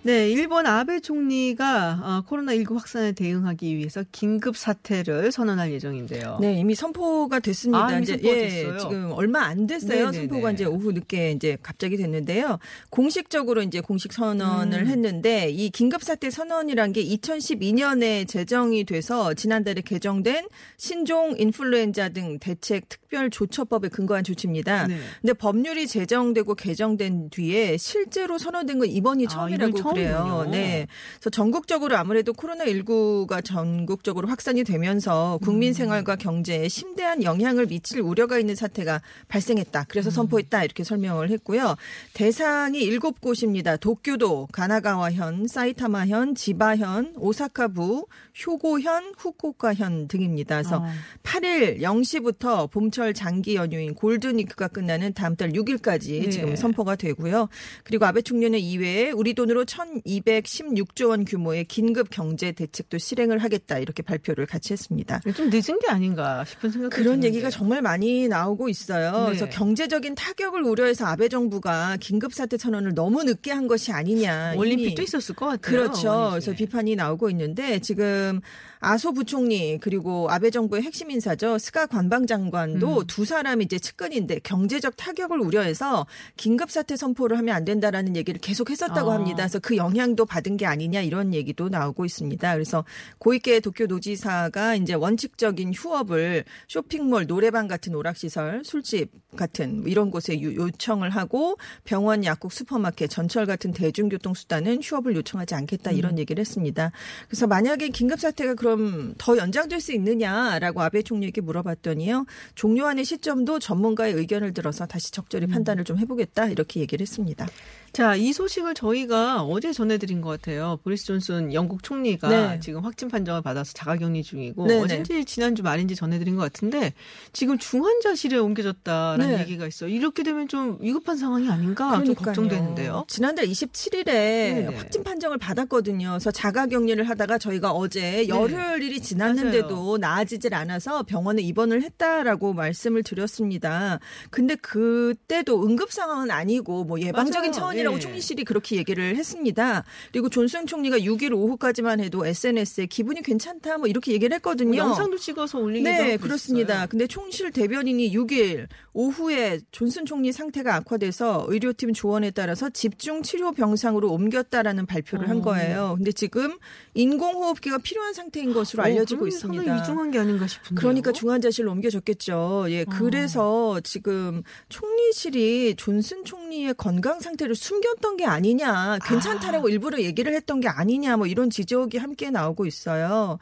[0.04, 6.38] 네, 일본 아베 총리가 어, 코로나19 확산에 대응하기 위해서 긴급 사태를 선언할 예정인데요.
[6.40, 7.86] 네, 이미 선포가 됐습니다.
[7.86, 8.78] 아, 이미 이제 예, 됐어요?
[8.78, 10.06] 지금 얼마 안 됐어요.
[10.10, 10.26] 네네네.
[10.26, 12.58] 선포가 이제 오후 늦게 이제 갑자기 됐는데요.
[12.90, 14.86] 공식적으로 이제 공식 선언을 음.
[14.88, 22.88] 했는데 이 긴급 사태 선언이란 게 2012년에 제정이 돼서 지난달에 개정된 신종 인플루엔자 등 대책
[22.88, 24.88] 특별 조처법에 근거한 조치입니다.
[24.88, 24.98] 네.
[25.20, 30.46] 근데 법률이 제정되고 개정된 뒤에 실제로 선언된 건 이번이 아, 처음이라고 이번 그래요.
[30.50, 30.87] 네.
[31.14, 38.55] 그래서 전국적으로 아무래도 코로나19가 전국적으로 확산이 되면서 국민 생활과 경제에 심대한 영향을 미칠 우려가 있는
[38.55, 39.87] 사태가 발생했다.
[39.88, 40.64] 그래서 선포했다.
[40.64, 41.76] 이렇게 설명을 했고요.
[42.14, 43.76] 대상이 일곱 곳입니다.
[43.76, 48.07] 도쿄도, 가나가와현, 사이타마현, 지바현, 오사카부,
[48.46, 50.57] 효고현, 후쿠오카현 등입니다.
[50.57, 50.87] 그래서 어.
[51.22, 56.31] 8일 0시부터 봄철 장기 연휴인 골든위크가 끝나는 다음 달 6일까지 네.
[56.31, 57.48] 지금 선포가 되고요.
[57.85, 59.64] 그리고 아베 총리는 이외에 우리 돈으로
[60.07, 65.21] 1216조 원 규모의 긴급 경제 대책도 실행을 하겠다 이렇게 발표를 같이 했습니다.
[65.37, 67.29] 좀 늦은 게 아닌가 싶은 생각이 그런 드는데.
[67.29, 69.12] 얘기가 정말 많이 나오고 있어요.
[69.12, 69.25] 네.
[69.27, 74.55] 그래서 경제적인 타격을 우려해서 아베 정부가 긴급 사태 선언을 너무 늦게 한 것이 아니냐.
[74.57, 75.61] 올림픽도 있었을 것 같아요.
[75.61, 76.29] 그렇죠.
[76.31, 76.53] 그래서.
[76.53, 78.40] 비판이 나오고 있는데 지금
[78.85, 83.07] 아소 부총리 그리고 아베 정부의 핵심 인사죠 스가 관방장관도 음.
[83.07, 86.05] 두 사람이 이제 측근인데 경제적 타격을 우려해서
[86.37, 89.14] 긴급 사태 선포를 하면 안 된다라는 얘기를 계속 했었다고 아.
[89.14, 89.37] 합니다.
[89.37, 92.53] 그래서 그 영향도 받은 게 아니냐 이런 얘기도 나오고 있습니다.
[92.55, 92.85] 그래서
[93.18, 100.57] 고이케 도쿄 노지사가 이제 원칙적인 휴업을 쇼핑몰, 노래방 같은 오락시설, 술집 같은 이런 곳에 유-
[100.57, 106.90] 요청을 하고 병원, 약국, 슈퍼마켓, 전철 같은 대중교통 수단은 휴업을 요청하지 않겠다 이런 얘기를 했습니다.
[107.29, 112.26] 그래서 만약에 긴급 사태가 그럼 더 연장될 수 있느냐라고 아베 총리에게 물어봤더니요.
[112.54, 117.46] 종료하는 시점도 전문가의 의견을 들어서 다시 적절히 판단을 좀 해보겠다 이렇게 얘기를 했습니다.
[117.92, 120.78] 자, 이 소식을 저희가 어제 전해드린 것 같아요.
[120.82, 122.61] 보리스 존슨 영국 총리가 네.
[122.61, 124.82] 지금 확진 판정을 받아서 자가격리 중이고 네네.
[124.82, 126.94] 어젠지 지난주 말인지 전해드린 것 같은데
[127.35, 129.40] 지금 중환자실에 옮겨졌다라는 네.
[129.42, 129.90] 얘기가 있어요.
[129.90, 132.24] 이렇게 되면 좀 위급한 상황이 아닌가 좀 그러니까요.
[132.24, 133.04] 걱정되는데요.
[133.08, 134.76] 지난달 27일에 네네.
[134.76, 136.08] 확진 판정을 받았거든요.
[136.12, 139.75] 그래서 자가 격리를 하다가 저희가 어제 열흘 일이 지났는데도 네.
[139.75, 139.96] 맞아요.
[139.98, 143.98] 나아지질 않아서 병원에 입원을 했다라고 말씀을 드렸습니다.
[144.31, 147.61] 근데 그때도 응급 상황은 아니고 뭐 예방적인 맞아요.
[147.61, 148.01] 차원이라고 예.
[148.01, 149.85] 총리실이 그렇게 얘기를 했습니다.
[150.12, 154.77] 그리고 존슨 총리가 6일 오후까지만 해도 SNS에 기분이 괜찮다 뭐 이렇게 얘기를 했거든요.
[154.79, 156.75] 영상도 찍어서 올리기도 네, 그렇습니다.
[156.75, 156.88] 있었어요.
[156.88, 164.11] 근데 총실 대변인이 6일 오후에 존슨 총리 상태가 악화돼서 의료팀 조언에 따라서 집중 치료 병상으로
[164.11, 165.42] 옮겼다라는 발표를 한 어.
[165.42, 165.94] 거예요.
[165.96, 166.59] 근데 지금
[166.94, 169.62] 인공호흡기가 필요한 상태인 것으로 어, 알려지고 그러면 있습니다.
[169.62, 170.80] 상당히 위중한 게 아닌가 싶은데.
[170.80, 172.32] 그러니까 중환자실로 옮겨졌겠죠.
[172.34, 172.70] 어.
[172.70, 180.60] 예, 그래서 지금 총리실이 존슨 총리의 건강 상태를 숨겼던 게 아니냐, 괜찮다라고 일부러 얘기를 했던
[180.60, 183.38] 게 아니냐, 뭐 이런 지적이 함께 나오고 있어요.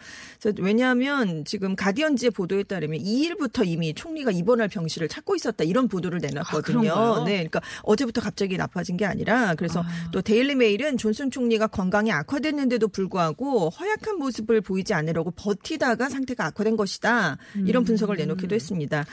[0.59, 6.81] 왜냐하면 지금 가디언지의 보도에 따르면 2일부터 이미 총리가 입원할 병실을 찾고 있었다 이런 보도를 내놨거든요.
[6.81, 7.25] 그런가요?
[7.25, 12.89] 네, 그러니까 어제부터 갑자기 나빠진 게 아니라 그래서 또 데일리 메일은 존슨 총리가 건강이 악화됐는데도
[12.89, 19.05] 불구하고 허약한 모습을 보이지 않으려고 버티다가 상태가 악화된 것이다 이런 분석을 내놓기도 했습니다.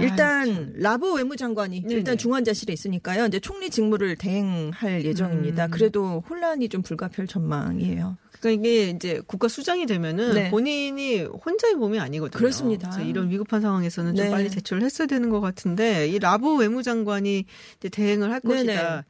[0.00, 1.94] 일단 라브 외무장관이 네네.
[1.94, 3.26] 일단 중환자실에 있으니까요.
[3.26, 5.68] 이제 총리 직무를 대행할 예정입니다.
[5.68, 8.16] 그래도 혼란이 좀 불가피할 전망이에요.
[8.38, 10.50] 그러니까 이게 이제 국가 수장이 되면은 네.
[10.50, 12.38] 본인이 혼자의 몸이 아니거든요.
[12.38, 13.00] 그렇습니다.
[13.02, 14.30] 이런 위급한 상황에서는 좀 네.
[14.30, 17.46] 빨리 제출을 했어야 되는 것 같은데 이 라보 외무장관이
[17.90, 18.54] 대행을 할 네네.
[18.54, 19.04] 것이다.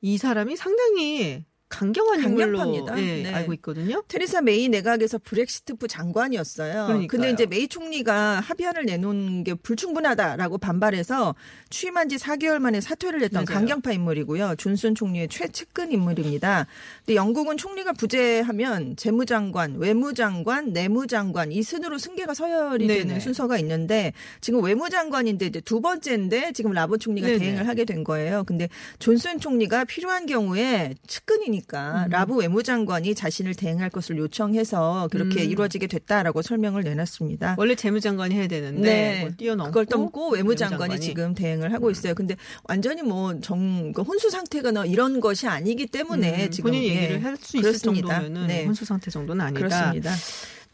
[0.00, 2.88] 이 사람이 상당히 강경한 인물로.
[2.98, 3.34] 예, 네.
[3.34, 4.02] 알고 있거든요.
[4.06, 6.86] 테레사 메이 내각에서 브렉시트부 장관이었어요.
[6.86, 7.06] 그러니까요.
[7.08, 11.34] 근데 이제 메이 총리가 합의안을 내놓은 게 불충분하다라고 반발해서
[11.70, 13.58] 취임한 지 4개월 만에 사퇴를 했던 맞아요.
[13.58, 14.54] 강경파 인물이고요.
[14.56, 16.68] 존슨 총리의 최측근 인물입니다.
[17.04, 23.00] 근데 영국은 총리가 부재하면 재무장관, 외무장관, 내무장관 이 순으로 승계가 서열이 네네.
[23.00, 27.38] 되는 순서가 있는데 지금 외무장관인데 이제 두 번째인데 지금 라보 총리가 네네.
[27.40, 28.44] 대행을 하게 된 거예요.
[28.44, 28.68] 근데
[29.00, 31.63] 존슨 총리가 필요한 경우에 측근이니까
[32.10, 35.50] 라보 외무장관이 자신을 대행할 것을 요청해서 그렇게 음.
[35.50, 37.56] 이루어지게 됐다라고 설명을 내놨습니다.
[37.58, 39.20] 원래 재무장관이 해야 되는데 네.
[39.20, 41.00] 뭐 뛰어넘고 그걸 넘고 외무장관이 외무장관이.
[41.00, 42.14] 지금 대행을 하고 있어요.
[42.14, 47.24] 근데 완전히 뭐정 그 혼수 상태거나 이런 것이 아니기 때문에 음, 지금 본인 예, 얘기를
[47.24, 47.74] 할 수 있을.
[47.78, 48.64] 정도면은 네.
[48.64, 49.66] 혼수 상태 정도는 아니다.
[49.66, 50.10] 그렇습니다.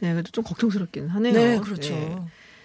[0.01, 1.33] 네, 그래도 좀 걱정스럽긴 하네요.
[1.33, 1.93] 네, 그렇죠.
[1.93, 2.17] 네.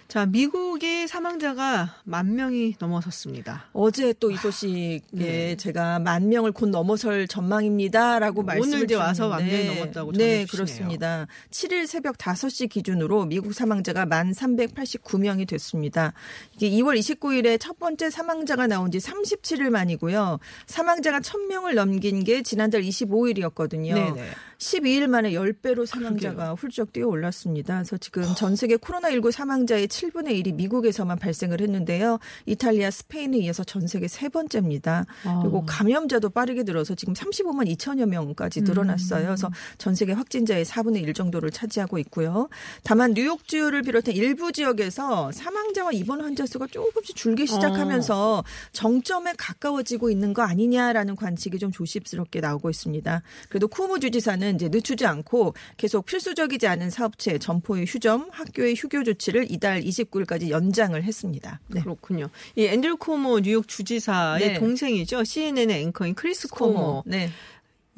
[0.08, 3.64] 자, 미국의 사망자가 만 명이 넘어섰습니다.
[3.72, 5.56] 어제 또 이 소식에 네.
[5.56, 10.46] 제가 만 명을 곧 넘어설 전망입니다라고 오늘 말씀을 이제 와서 만 명이 넘었다고 네, 전해주시네요.
[10.46, 11.26] 그렇습니다.
[11.50, 16.12] 7일 새벽 5시 기준으로 미국 사망자가 만 389명이 됐습니다.
[16.54, 20.38] 이게 2월 29일에 첫 번째 사망자가 나온 지 37일 만이고요.
[20.66, 23.94] 사망자가 1000명을 넘긴 게 지난달 25일이었거든요.
[23.94, 24.30] 네네.
[24.58, 27.74] 12일 만에 10배로 사망자가 훌쩍 뛰어 올랐습니다.
[27.74, 32.18] 그래서 지금 전 세계 코로나19 사망자의 7분의 1이 미국에서만 발생을 했는데요.
[32.46, 35.04] 이탈리아, 스페인에 이어서 전 세계 세 번째입니다.
[35.24, 35.40] 아.
[35.42, 39.26] 그리고 감염자도 빠르게 늘어서 지금 35만 2천여 명까지 늘어났어요.
[39.26, 42.48] 그래서 전 세계 확진자의 4분의 1 정도를 차지하고 있고요.
[42.82, 50.32] 다만 뉴욕주를 비롯한 일부 지역에서 사망자와 입원 환자 수가 조금씩 줄기 시작하면서 정점에 가까워지고 있는
[50.32, 53.22] 거 아니냐라는 관측이 좀 조심스럽게 나오고 있습니다.
[53.48, 59.50] 그래도 쿠오모 주지사는 이제 늦추지 않고 계속 필수적이지 않은 사업체, 점포의 휴점, 학교의 휴교 조치를
[59.50, 61.60] 이달 29일까지 연장을 했습니다.
[61.68, 61.80] 네.
[61.82, 62.28] 그렇군요.
[62.54, 64.58] 이 앤드류 코모 뉴욕 주지사의 네.
[64.58, 65.24] 동생이죠.
[65.24, 67.02] CNN의 앵커인 크리스 코모.
[67.06, 67.30] 네.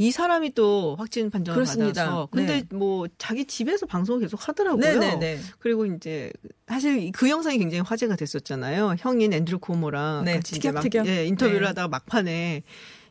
[0.01, 2.05] 이 사람이 또 확진 판정을 그렇습니다.
[2.05, 2.77] 받아서 근데 네.
[2.77, 4.81] 뭐 자기 집에서 방송을 계속 하더라고요.
[4.81, 5.41] 네네네.
[5.59, 6.31] 그리고 이제
[6.69, 8.95] 사실 그 영상이 굉장히 화제가 됐었잖아요.
[9.01, 10.85] 형인 앤드류 코모랑 네, 같이 이제 막.
[11.05, 11.67] 예, 인터뷰를 네.
[11.67, 12.63] 하다가 막판에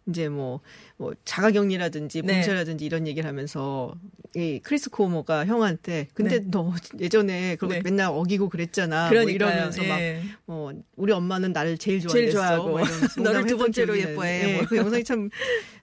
[0.08, 0.62] 이제 뭐,
[0.98, 2.34] 뭐 자가격리라든지 네.
[2.36, 3.93] 봉쇄라든지 이런 얘기를 하면서
[4.36, 6.46] 이 크리스 코모가 형한테 근데 네.
[6.50, 7.82] 너 예전에 그거 네.
[7.82, 9.04] 맨날 어기고 그랬잖아.
[9.04, 9.36] 뭐 그러니까요.
[9.36, 10.22] 이러면서 막 예.
[10.46, 12.13] 뭐 우리 엄마는 나를 제일 좋아했어.
[12.13, 12.80] 제일 좋아하고 뭐
[13.24, 14.39] 너를 두 번째로 예뻐해.
[14.39, 14.65] 나는데, 뭐.
[14.67, 15.30] 그 영상이 참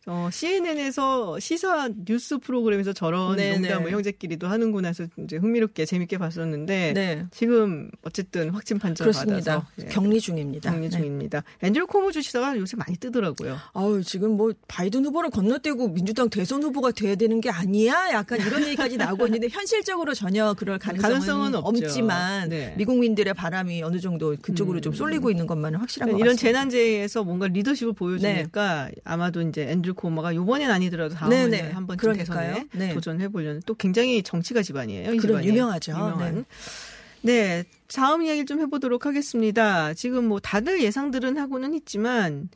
[0.06, 3.92] 어, CNN에서 시사 뉴스 프로그램에서 저런 네, 농담을 네.
[3.92, 7.26] 형제끼리도 하는구나 해서 이제 흥미롭게 재밌게 봤었는데 네.
[7.30, 9.60] 지금 어쨌든 확진 그렇습니다.
[9.60, 10.70] 받아서 예, 격리 중입니다.
[10.70, 10.90] 격리 네.
[10.90, 11.42] 중입니다.
[11.62, 13.56] 앤드류 코모 주시다가 요새 많이 뜨더라고요.
[13.72, 18.10] 아유, 지금 뭐 바이든 후보를 건너뛰고 민주당 대선 후보가 돼야 되는 게 아니야?
[18.12, 21.54] 약간 이런 얘기까지 나오고 있는데 현실적으로 전혀 그럴 가능성은, 가능성은.
[21.64, 22.74] 없지만 네.
[22.76, 26.40] 미국민들의 바람이 어느 정도 그쪽으로 좀 쏠리고 있는 것만은 확실한 것 이런 같습니다.
[26.58, 31.70] 재난재해에서 뭔가 리더십을 보여주니까 아마도 이제 앤드류 코모가 요번엔 아니더라도 다음에 네, 네.
[31.70, 32.54] 한 번쯤 그러니까요.
[32.54, 32.94] 대선에 네.
[32.94, 35.18] 도전해 보려는 또 굉장히 정치가 집안이에요.
[35.18, 35.46] 집안이.
[35.46, 35.92] 유명하죠.
[35.92, 36.44] 유명한.
[37.22, 37.64] 네.
[37.92, 39.94] 다음 이야기를 좀 해보도록 하겠습니다.
[39.94, 42.48] 지금 뭐 다들 예상들은 하고는 있지만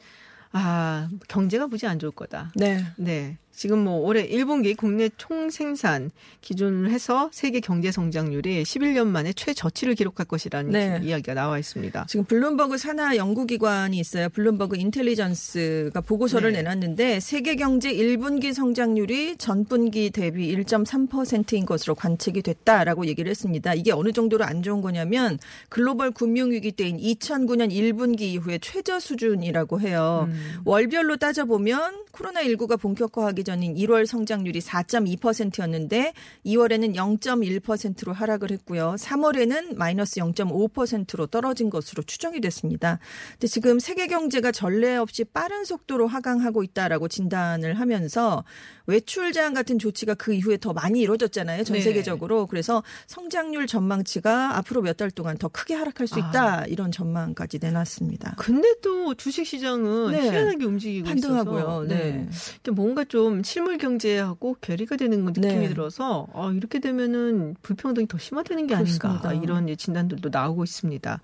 [0.52, 2.52] 아 경제가 무지 안 좋을 거다.
[2.54, 2.84] 네.
[2.96, 3.38] 네.
[3.58, 10.26] 지금 뭐 올해 1분기 국내 총생산 기준을 해서 세계 경제 성장률이 11년 만에 최저치를 기록할
[10.26, 11.00] 것이라는 네.
[11.02, 12.06] 이야기가 나와 있습니다.
[12.08, 14.28] 지금 블룸버그 산하 연구기관이 있어요.
[14.28, 16.58] 블룸버그 인텔리전스가 보고서를 네.
[16.58, 23.74] 내놨는데 세계 경제 1분기 성장률이 전분기 대비 1.3%인 것으로 관측이 됐다라고 얘기를 했습니다.
[23.74, 25.36] 이게 어느 정도로 안 좋은 거냐면
[25.68, 30.28] 글로벌 금융위기 때인 2009년 1분기 이후에 최저 수준이라고 해요.
[30.64, 36.12] 월별로 따져보면 코로나19가 본격화하기 전인 1월 성장률이 4.2%였는데
[36.44, 38.96] 2월에는 0.1%로 하락을 했고요.
[38.98, 42.98] 3월에는 마이너스 0.5%로 떨어진 것으로 추정이 됐습니다.
[43.32, 48.44] 근데 지금 세계 경제가 전례 없이 빠른 속도로 하강하고 있다라고 진단을 하면서
[48.88, 51.62] 외출 제한 같은 조치가 그 이후에 더 많이 이루어졌잖아요.
[51.62, 51.82] 전 네.
[51.82, 52.46] 세계적으로.
[52.46, 56.64] 그래서 성장률 전망치가 앞으로 몇 달 동안 더 크게 하락할 수 있다.
[56.66, 58.34] 이런 전망까지 내놨습니다.
[58.38, 60.22] 근데 또 주식 시장은 네.
[60.22, 61.58] 희한하게 움직이고 판등하고요.
[61.58, 62.28] 있어서 네.
[62.58, 65.68] 이게 뭔가 좀 실물 경제하고 괴리가 되는 느낌이 네.
[65.68, 69.32] 들어서 아, 이렇게 되면은 불평등이 더 심화되는 게 아닌가 그렇습니다.
[69.44, 71.20] 이런 진단들도 나오고 있습니다.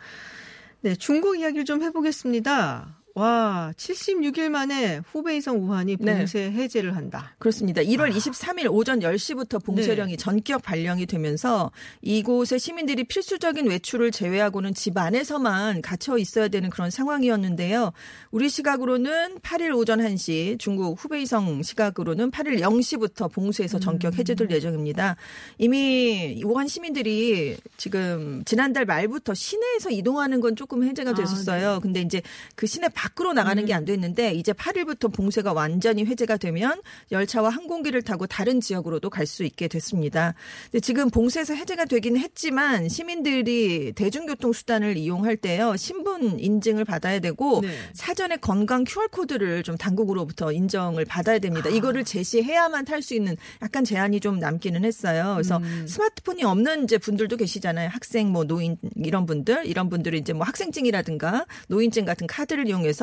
[0.82, 2.98] 네, 중국 이야기를 좀 해보겠습니다.
[3.16, 6.18] 와, 76일 만에 후베이성 우한이 네.
[6.18, 7.32] 봉쇄 해제를 한다.
[7.38, 7.80] 그렇습니다.
[7.80, 10.16] 1월 23일 오전 10시부터 봉쇄령이 네.
[10.16, 11.70] 전격 발령이 되면서
[12.02, 17.92] 이곳에 시민들이 필수적인 외출을 제외하고는 집 안에서만 갇혀 있어야 되는 그런 상황이었는데요.
[18.32, 25.14] 우리 시각으로는 8일 오전 1시, 중국 후베이성 시각으로는 8일 0시부터 봉쇄해서 전격 해제될 예정입니다.
[25.58, 31.78] 이미 우한 시민들이 지금 지난달 말부터 시내에서 이동하는 건 조금 해제가 아, 됐었어요.
[31.80, 32.20] 근데 이제
[32.56, 33.66] 그 시내 밖 으로 나가는 음.
[33.66, 36.80] 게안 됐는데 이제 8일부터 봉쇄가 완전히 해제가 되면
[37.12, 40.34] 열차와 항공기를 타고 다른 지역으로도 갈 수 있게 됐습니다.
[40.70, 47.62] 근데 지금 봉쇄에서 해제가 되긴 했지만 시민들이 대중교통 수단을 이용할 때요 신분 인증을 받아야 되고
[47.62, 47.68] 네.
[47.94, 51.70] 사전에 건강 QR 코드를 좀 당국으로부터 인정을 받아야 됩니다.
[51.70, 55.32] 이거를 제시해야만 탈 수 있는 약간 제한이 좀 남기는 했어요.
[55.34, 55.86] 그래서 음.
[55.88, 57.88] 스마트폰이 없는 이제 분들도 계시잖아요.
[57.90, 62.93] 학생 뭐 노인 이런 분들 이런 분들이 이제 뭐 학생증이라든가 노인증 같은 카드를 이용해서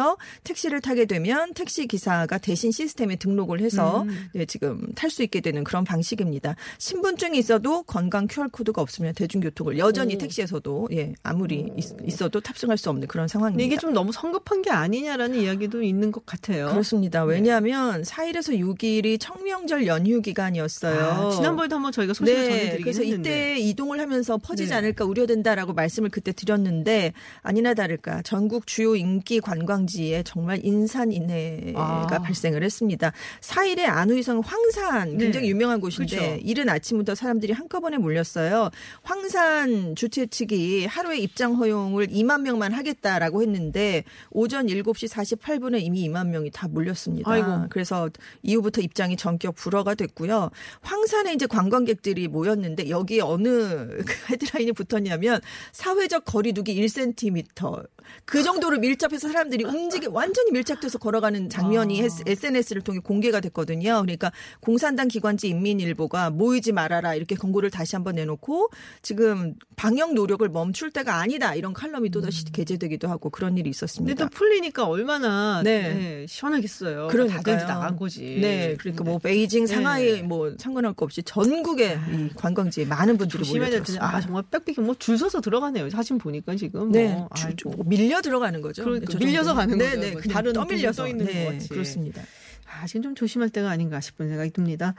[0.43, 4.29] 택시를 타게 되면 택시 기사가 대신 시스템에 등록을 해서 음.
[4.33, 6.55] 네, 지금 탈 수 있게 되는 그런 방식입니다.
[6.77, 10.17] 신분증이 있어도 건강 QR 코드가 없으면 대중교통을 여전히 오.
[10.17, 13.65] 택시에서도 예 아무리 있, 어도 탑승할 수 없는 그런 상황입니다.
[13.65, 16.67] 이게 좀 너무 성급한 게 아니냐라는 이야기도 있는 것 같아요.
[16.69, 17.23] 그렇습니다.
[17.23, 21.01] 왜냐하면 4일에서 6일이 청명절 연휴 기간이었어요.
[21.01, 23.29] 아, 지난번에도 한번 저희가 소식을 네, 전해드리긴 그래서 했는데.
[23.29, 24.75] 이때 이동을 하면서 퍼지지 네.
[24.75, 32.19] 않을까 우려된다라고 말씀을 그때 드렸는데 아니나 다를까 전국 주요 인기 관광 지에 정말 인산인해가 아.
[32.19, 33.11] 발생을 했습니다.
[33.41, 35.51] 4일에 안우이성 황산 굉장히 네.
[35.51, 36.35] 유명한 곳인데 그렇죠.
[36.43, 38.69] 이른 아침부터 사람들이 한꺼번에 몰렸어요.
[39.03, 46.27] 황산 주최 측이 하루에 입장 허용을 2만 명만 하겠다라고 했는데 오전 7시 48분에 이미 2만
[46.27, 47.29] 명이 다 몰렸습니다.
[47.29, 47.67] 아이고.
[47.69, 48.09] 그래서
[48.43, 50.49] 이후부터 입장이 전격 불허가 됐고요.
[50.81, 53.51] 황산에 이제 관광객들이 모였는데 여기에 어느
[54.05, 55.41] 그 헤드라인이 붙었냐면
[55.71, 57.87] 사회적 거리두기 1cm
[58.25, 62.07] 그 정도로 밀접해서 사람들이 움직이 완전히 밀착돼서 걸어가는 장면이 아.
[62.25, 64.01] SNS를 통해 공개가 됐거든요.
[64.01, 68.69] 그러니까 공산당 기관지 인민일보가 모이지 말아라 이렇게 권고를 다시 한번 내놓고
[69.01, 73.69] 지금 방역 노력을 멈출 때가 아니다 이런 칼럼이 또 다시 게재되기도 하고 그런 일이 근데
[73.71, 74.25] 있었습니다.
[74.25, 75.93] 또 풀리니까 얼마나 네.
[75.93, 77.07] 네, 시원하겠어요.
[77.09, 77.57] 그러니까요.
[77.57, 78.39] 다들 나간 거지.
[78.41, 79.73] 네, 그러니까 뭐 베이징, 네.
[79.73, 84.05] 상하이 뭐 상관할 거 없이 전국에 이 관광지에 많은 분들이 몰려들었습니다.
[84.15, 85.89] 아 정말 빽빽이 뭐줄 서서 들어가네요.
[85.89, 87.83] 사진 보니까 지금 네, 뭐, 주- 아이고.
[87.91, 88.83] 뭐 밀려 들어가는 거죠.
[88.83, 89.53] 그러니까 저 밀려서.
[89.53, 90.01] 가는 네, 거죠.
[90.01, 91.69] 네, 뭐 다른 떠밀려서 써 있는 네, 것 같이.
[91.69, 92.23] 그렇습니다.
[92.65, 94.95] 아, 지금 좀 조심할 때가 아닌가 싶은 생각이 듭니다.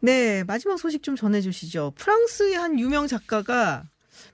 [0.00, 1.92] 네, 마지막 소식 좀 전해 주시죠.
[1.96, 3.84] 프랑스의 한 유명 작가가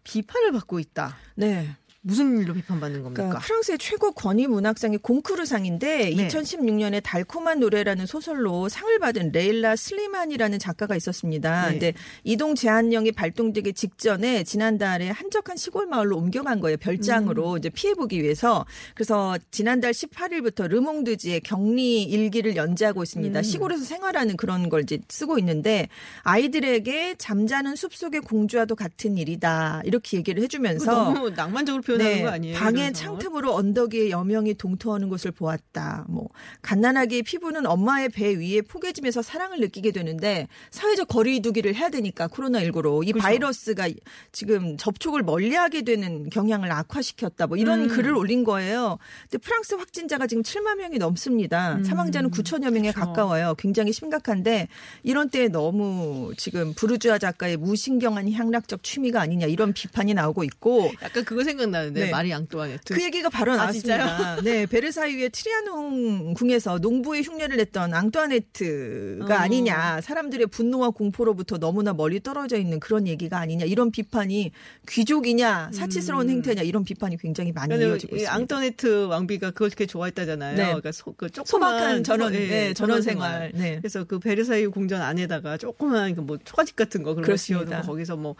[0.04, 1.16] 비판을 받고 있다.
[1.36, 1.76] 네.
[2.02, 3.22] 무슨 일로 비판받는 겁니까?
[3.22, 6.28] 그러니까 프랑스의 최고 권위 문학상이 콩쿠르상인데 네.
[6.28, 11.66] 2016년에 달콤한 노래라는 소설로 상을 받은 레일라 슬리만이라는 작가가 있었습니다.
[11.66, 11.70] 네.
[11.72, 11.92] 근데
[12.24, 16.78] 이동 제한령이 발동되기 직전에 지난달에 한적한 시골 마을로 옮겨간 거예요.
[16.78, 17.58] 별장으로 음.
[17.58, 18.64] 이제 피해 보기 위해서.
[18.94, 23.38] 그래서 지난달 18일부터 르몽드지에 격리 일기를 연재하고 있습니다.
[23.38, 23.42] 음.
[23.42, 25.88] 시골에서 생활하는 그런 걸 이제 쓰고 있는데
[26.22, 29.82] 아이들에게 잠자는 숲속의 공주와도 같은 일이다.
[29.84, 32.54] 이렇게 얘기를 해 주면서 너무 낭만적으로 표현하는 거 아니에요?
[32.54, 32.60] 네.
[32.60, 32.92] 방의 그래서?
[32.92, 36.04] 창틈으로 언덕 위에 여명이 동토하는 것을 보았다.
[36.08, 36.28] 뭐
[36.62, 43.06] 갓난아기의 피부는 엄마의 배 위에 포개지면서 사랑을 느끼게 되는데 사회적 거리두기를 해야 되니까 코로나 19로
[43.06, 43.24] 이 그렇죠.
[43.24, 43.88] 바이러스가
[44.32, 47.46] 지금 접촉을 멀리하게 되는 경향을 악화시켰다.
[47.46, 47.88] 뭐 이런 음.
[47.88, 48.98] 글을 올린 거예요.
[49.22, 51.82] 근데 프랑스 확진자가 지금 7만 명이 넘습니다.
[51.84, 52.92] 사망자는 9천여 명에 음.
[52.92, 53.00] 그렇죠.
[53.00, 53.54] 가까워요.
[53.58, 54.68] 굉장히 심각한데
[55.02, 61.24] 이런 때에 너무 지금 부르주아 작가의 무신경한 향락적 취미가 아니냐 이런 비판이 나오고 있고 약간
[61.24, 62.10] 그거 생각나 는데 네.
[62.10, 62.94] 마리 앙뚜아네트.
[62.94, 64.40] 그 얘기가 바로 아, 나왔습니다.
[64.42, 69.38] 네, 베르사유의 트리아농 궁에서 농부의 흉내를 냈던 앙뚜아네트가 어.
[69.38, 70.00] 아니냐.
[70.00, 73.64] 사람들의 분노와 공포로부터 너무나 멀리 떨어져 있는 그런 얘기가 아니냐.
[73.66, 74.52] 이런 비판이
[74.88, 78.34] 귀족이냐, 사치스러운 행태냐 이런 비판이 굉장히 많이 그러니까 이어지고 이 있습니다.
[78.34, 80.56] 앙투아네트 왕비가 그걸 되게 좋아했다잖아요.
[80.56, 80.64] 네.
[80.64, 83.52] 그러니까 소, 그 조그만 전원, 예, 네, 전원 생활.
[83.54, 83.76] 네.
[83.78, 87.36] 그래서 그 베르사유 궁전 안에다가 조그만 그 뭐 초가집 같은 거 그런 거.
[87.36, 88.36] 지어두고 거기서 뭐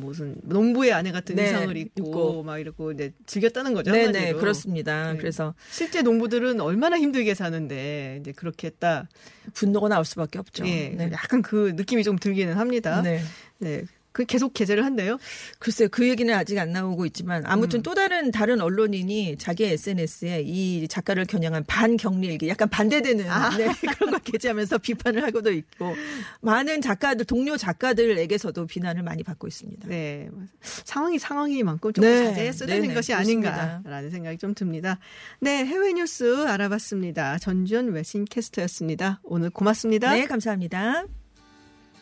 [0.00, 2.42] 무슨 농부의 아내 같은 네, 의상을 입고, 입고.
[2.44, 3.92] 막 이 러고 이제 즐겼다는 거죠.
[3.92, 4.24] 네, 한마디로.
[4.24, 5.12] 네, 그렇습니다.
[5.12, 5.18] 네.
[5.18, 9.08] 그래서 실제 농부들은 얼마나 힘들게 사는데 이제 그렇게 했다.
[9.54, 10.66] 분노가 나올 수밖에 없죠.
[10.66, 11.10] 예, 네.
[11.12, 13.02] 약간 그 느낌이 좀 들기는 합니다.
[13.02, 13.22] 네.
[13.58, 13.84] 네.
[14.12, 15.18] 그 계속 게재를 한대요.
[15.58, 17.82] 글쎄요, 그 얘기는 아직 안 나오고 있지만 아무튼 음.
[17.82, 23.56] 또 다른 다른 언론인이 자기 SNS에 이 작가를 겨냥한 반격리 일기, 약간 반대되는 아.
[23.56, 23.68] 네,
[23.98, 25.94] 그런 걸 게재하면서 비판을 하고도 있고
[26.40, 29.88] 많은 작가들, 동료 작가들에게서도 비난을 많이 받고 있습니다.
[29.88, 30.28] 네.
[30.60, 32.24] 상황이 상황이만큼 좀 네.
[32.24, 33.62] 자제해 되는 네네, 것이 그렇습니다.
[33.62, 34.98] 아닌가라는 생각이 좀 듭니다.
[35.40, 37.38] 네, 해외 뉴스 알아봤습니다.
[37.38, 39.20] 전주현 외신 캐스터였습니다.
[39.22, 40.14] 오늘 고맙습니다.
[40.14, 41.04] 네, 감사합니다.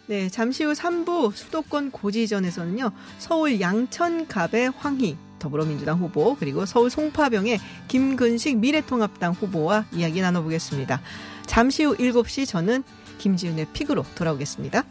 [0.09, 2.92] 네, 잠시 후 3부 수도권 고지전에서는요.
[3.18, 11.03] 서울 양천갑의 황희 더불어민주당 후보 그리고 서울 송파병의 김근식 미래통합당 후보와 이야기 나눠보겠습니다.
[11.44, 12.85] 잠시 후 7시 저는
[13.18, 14.83] 김지윤의 픽으로 돌아오겠습니다.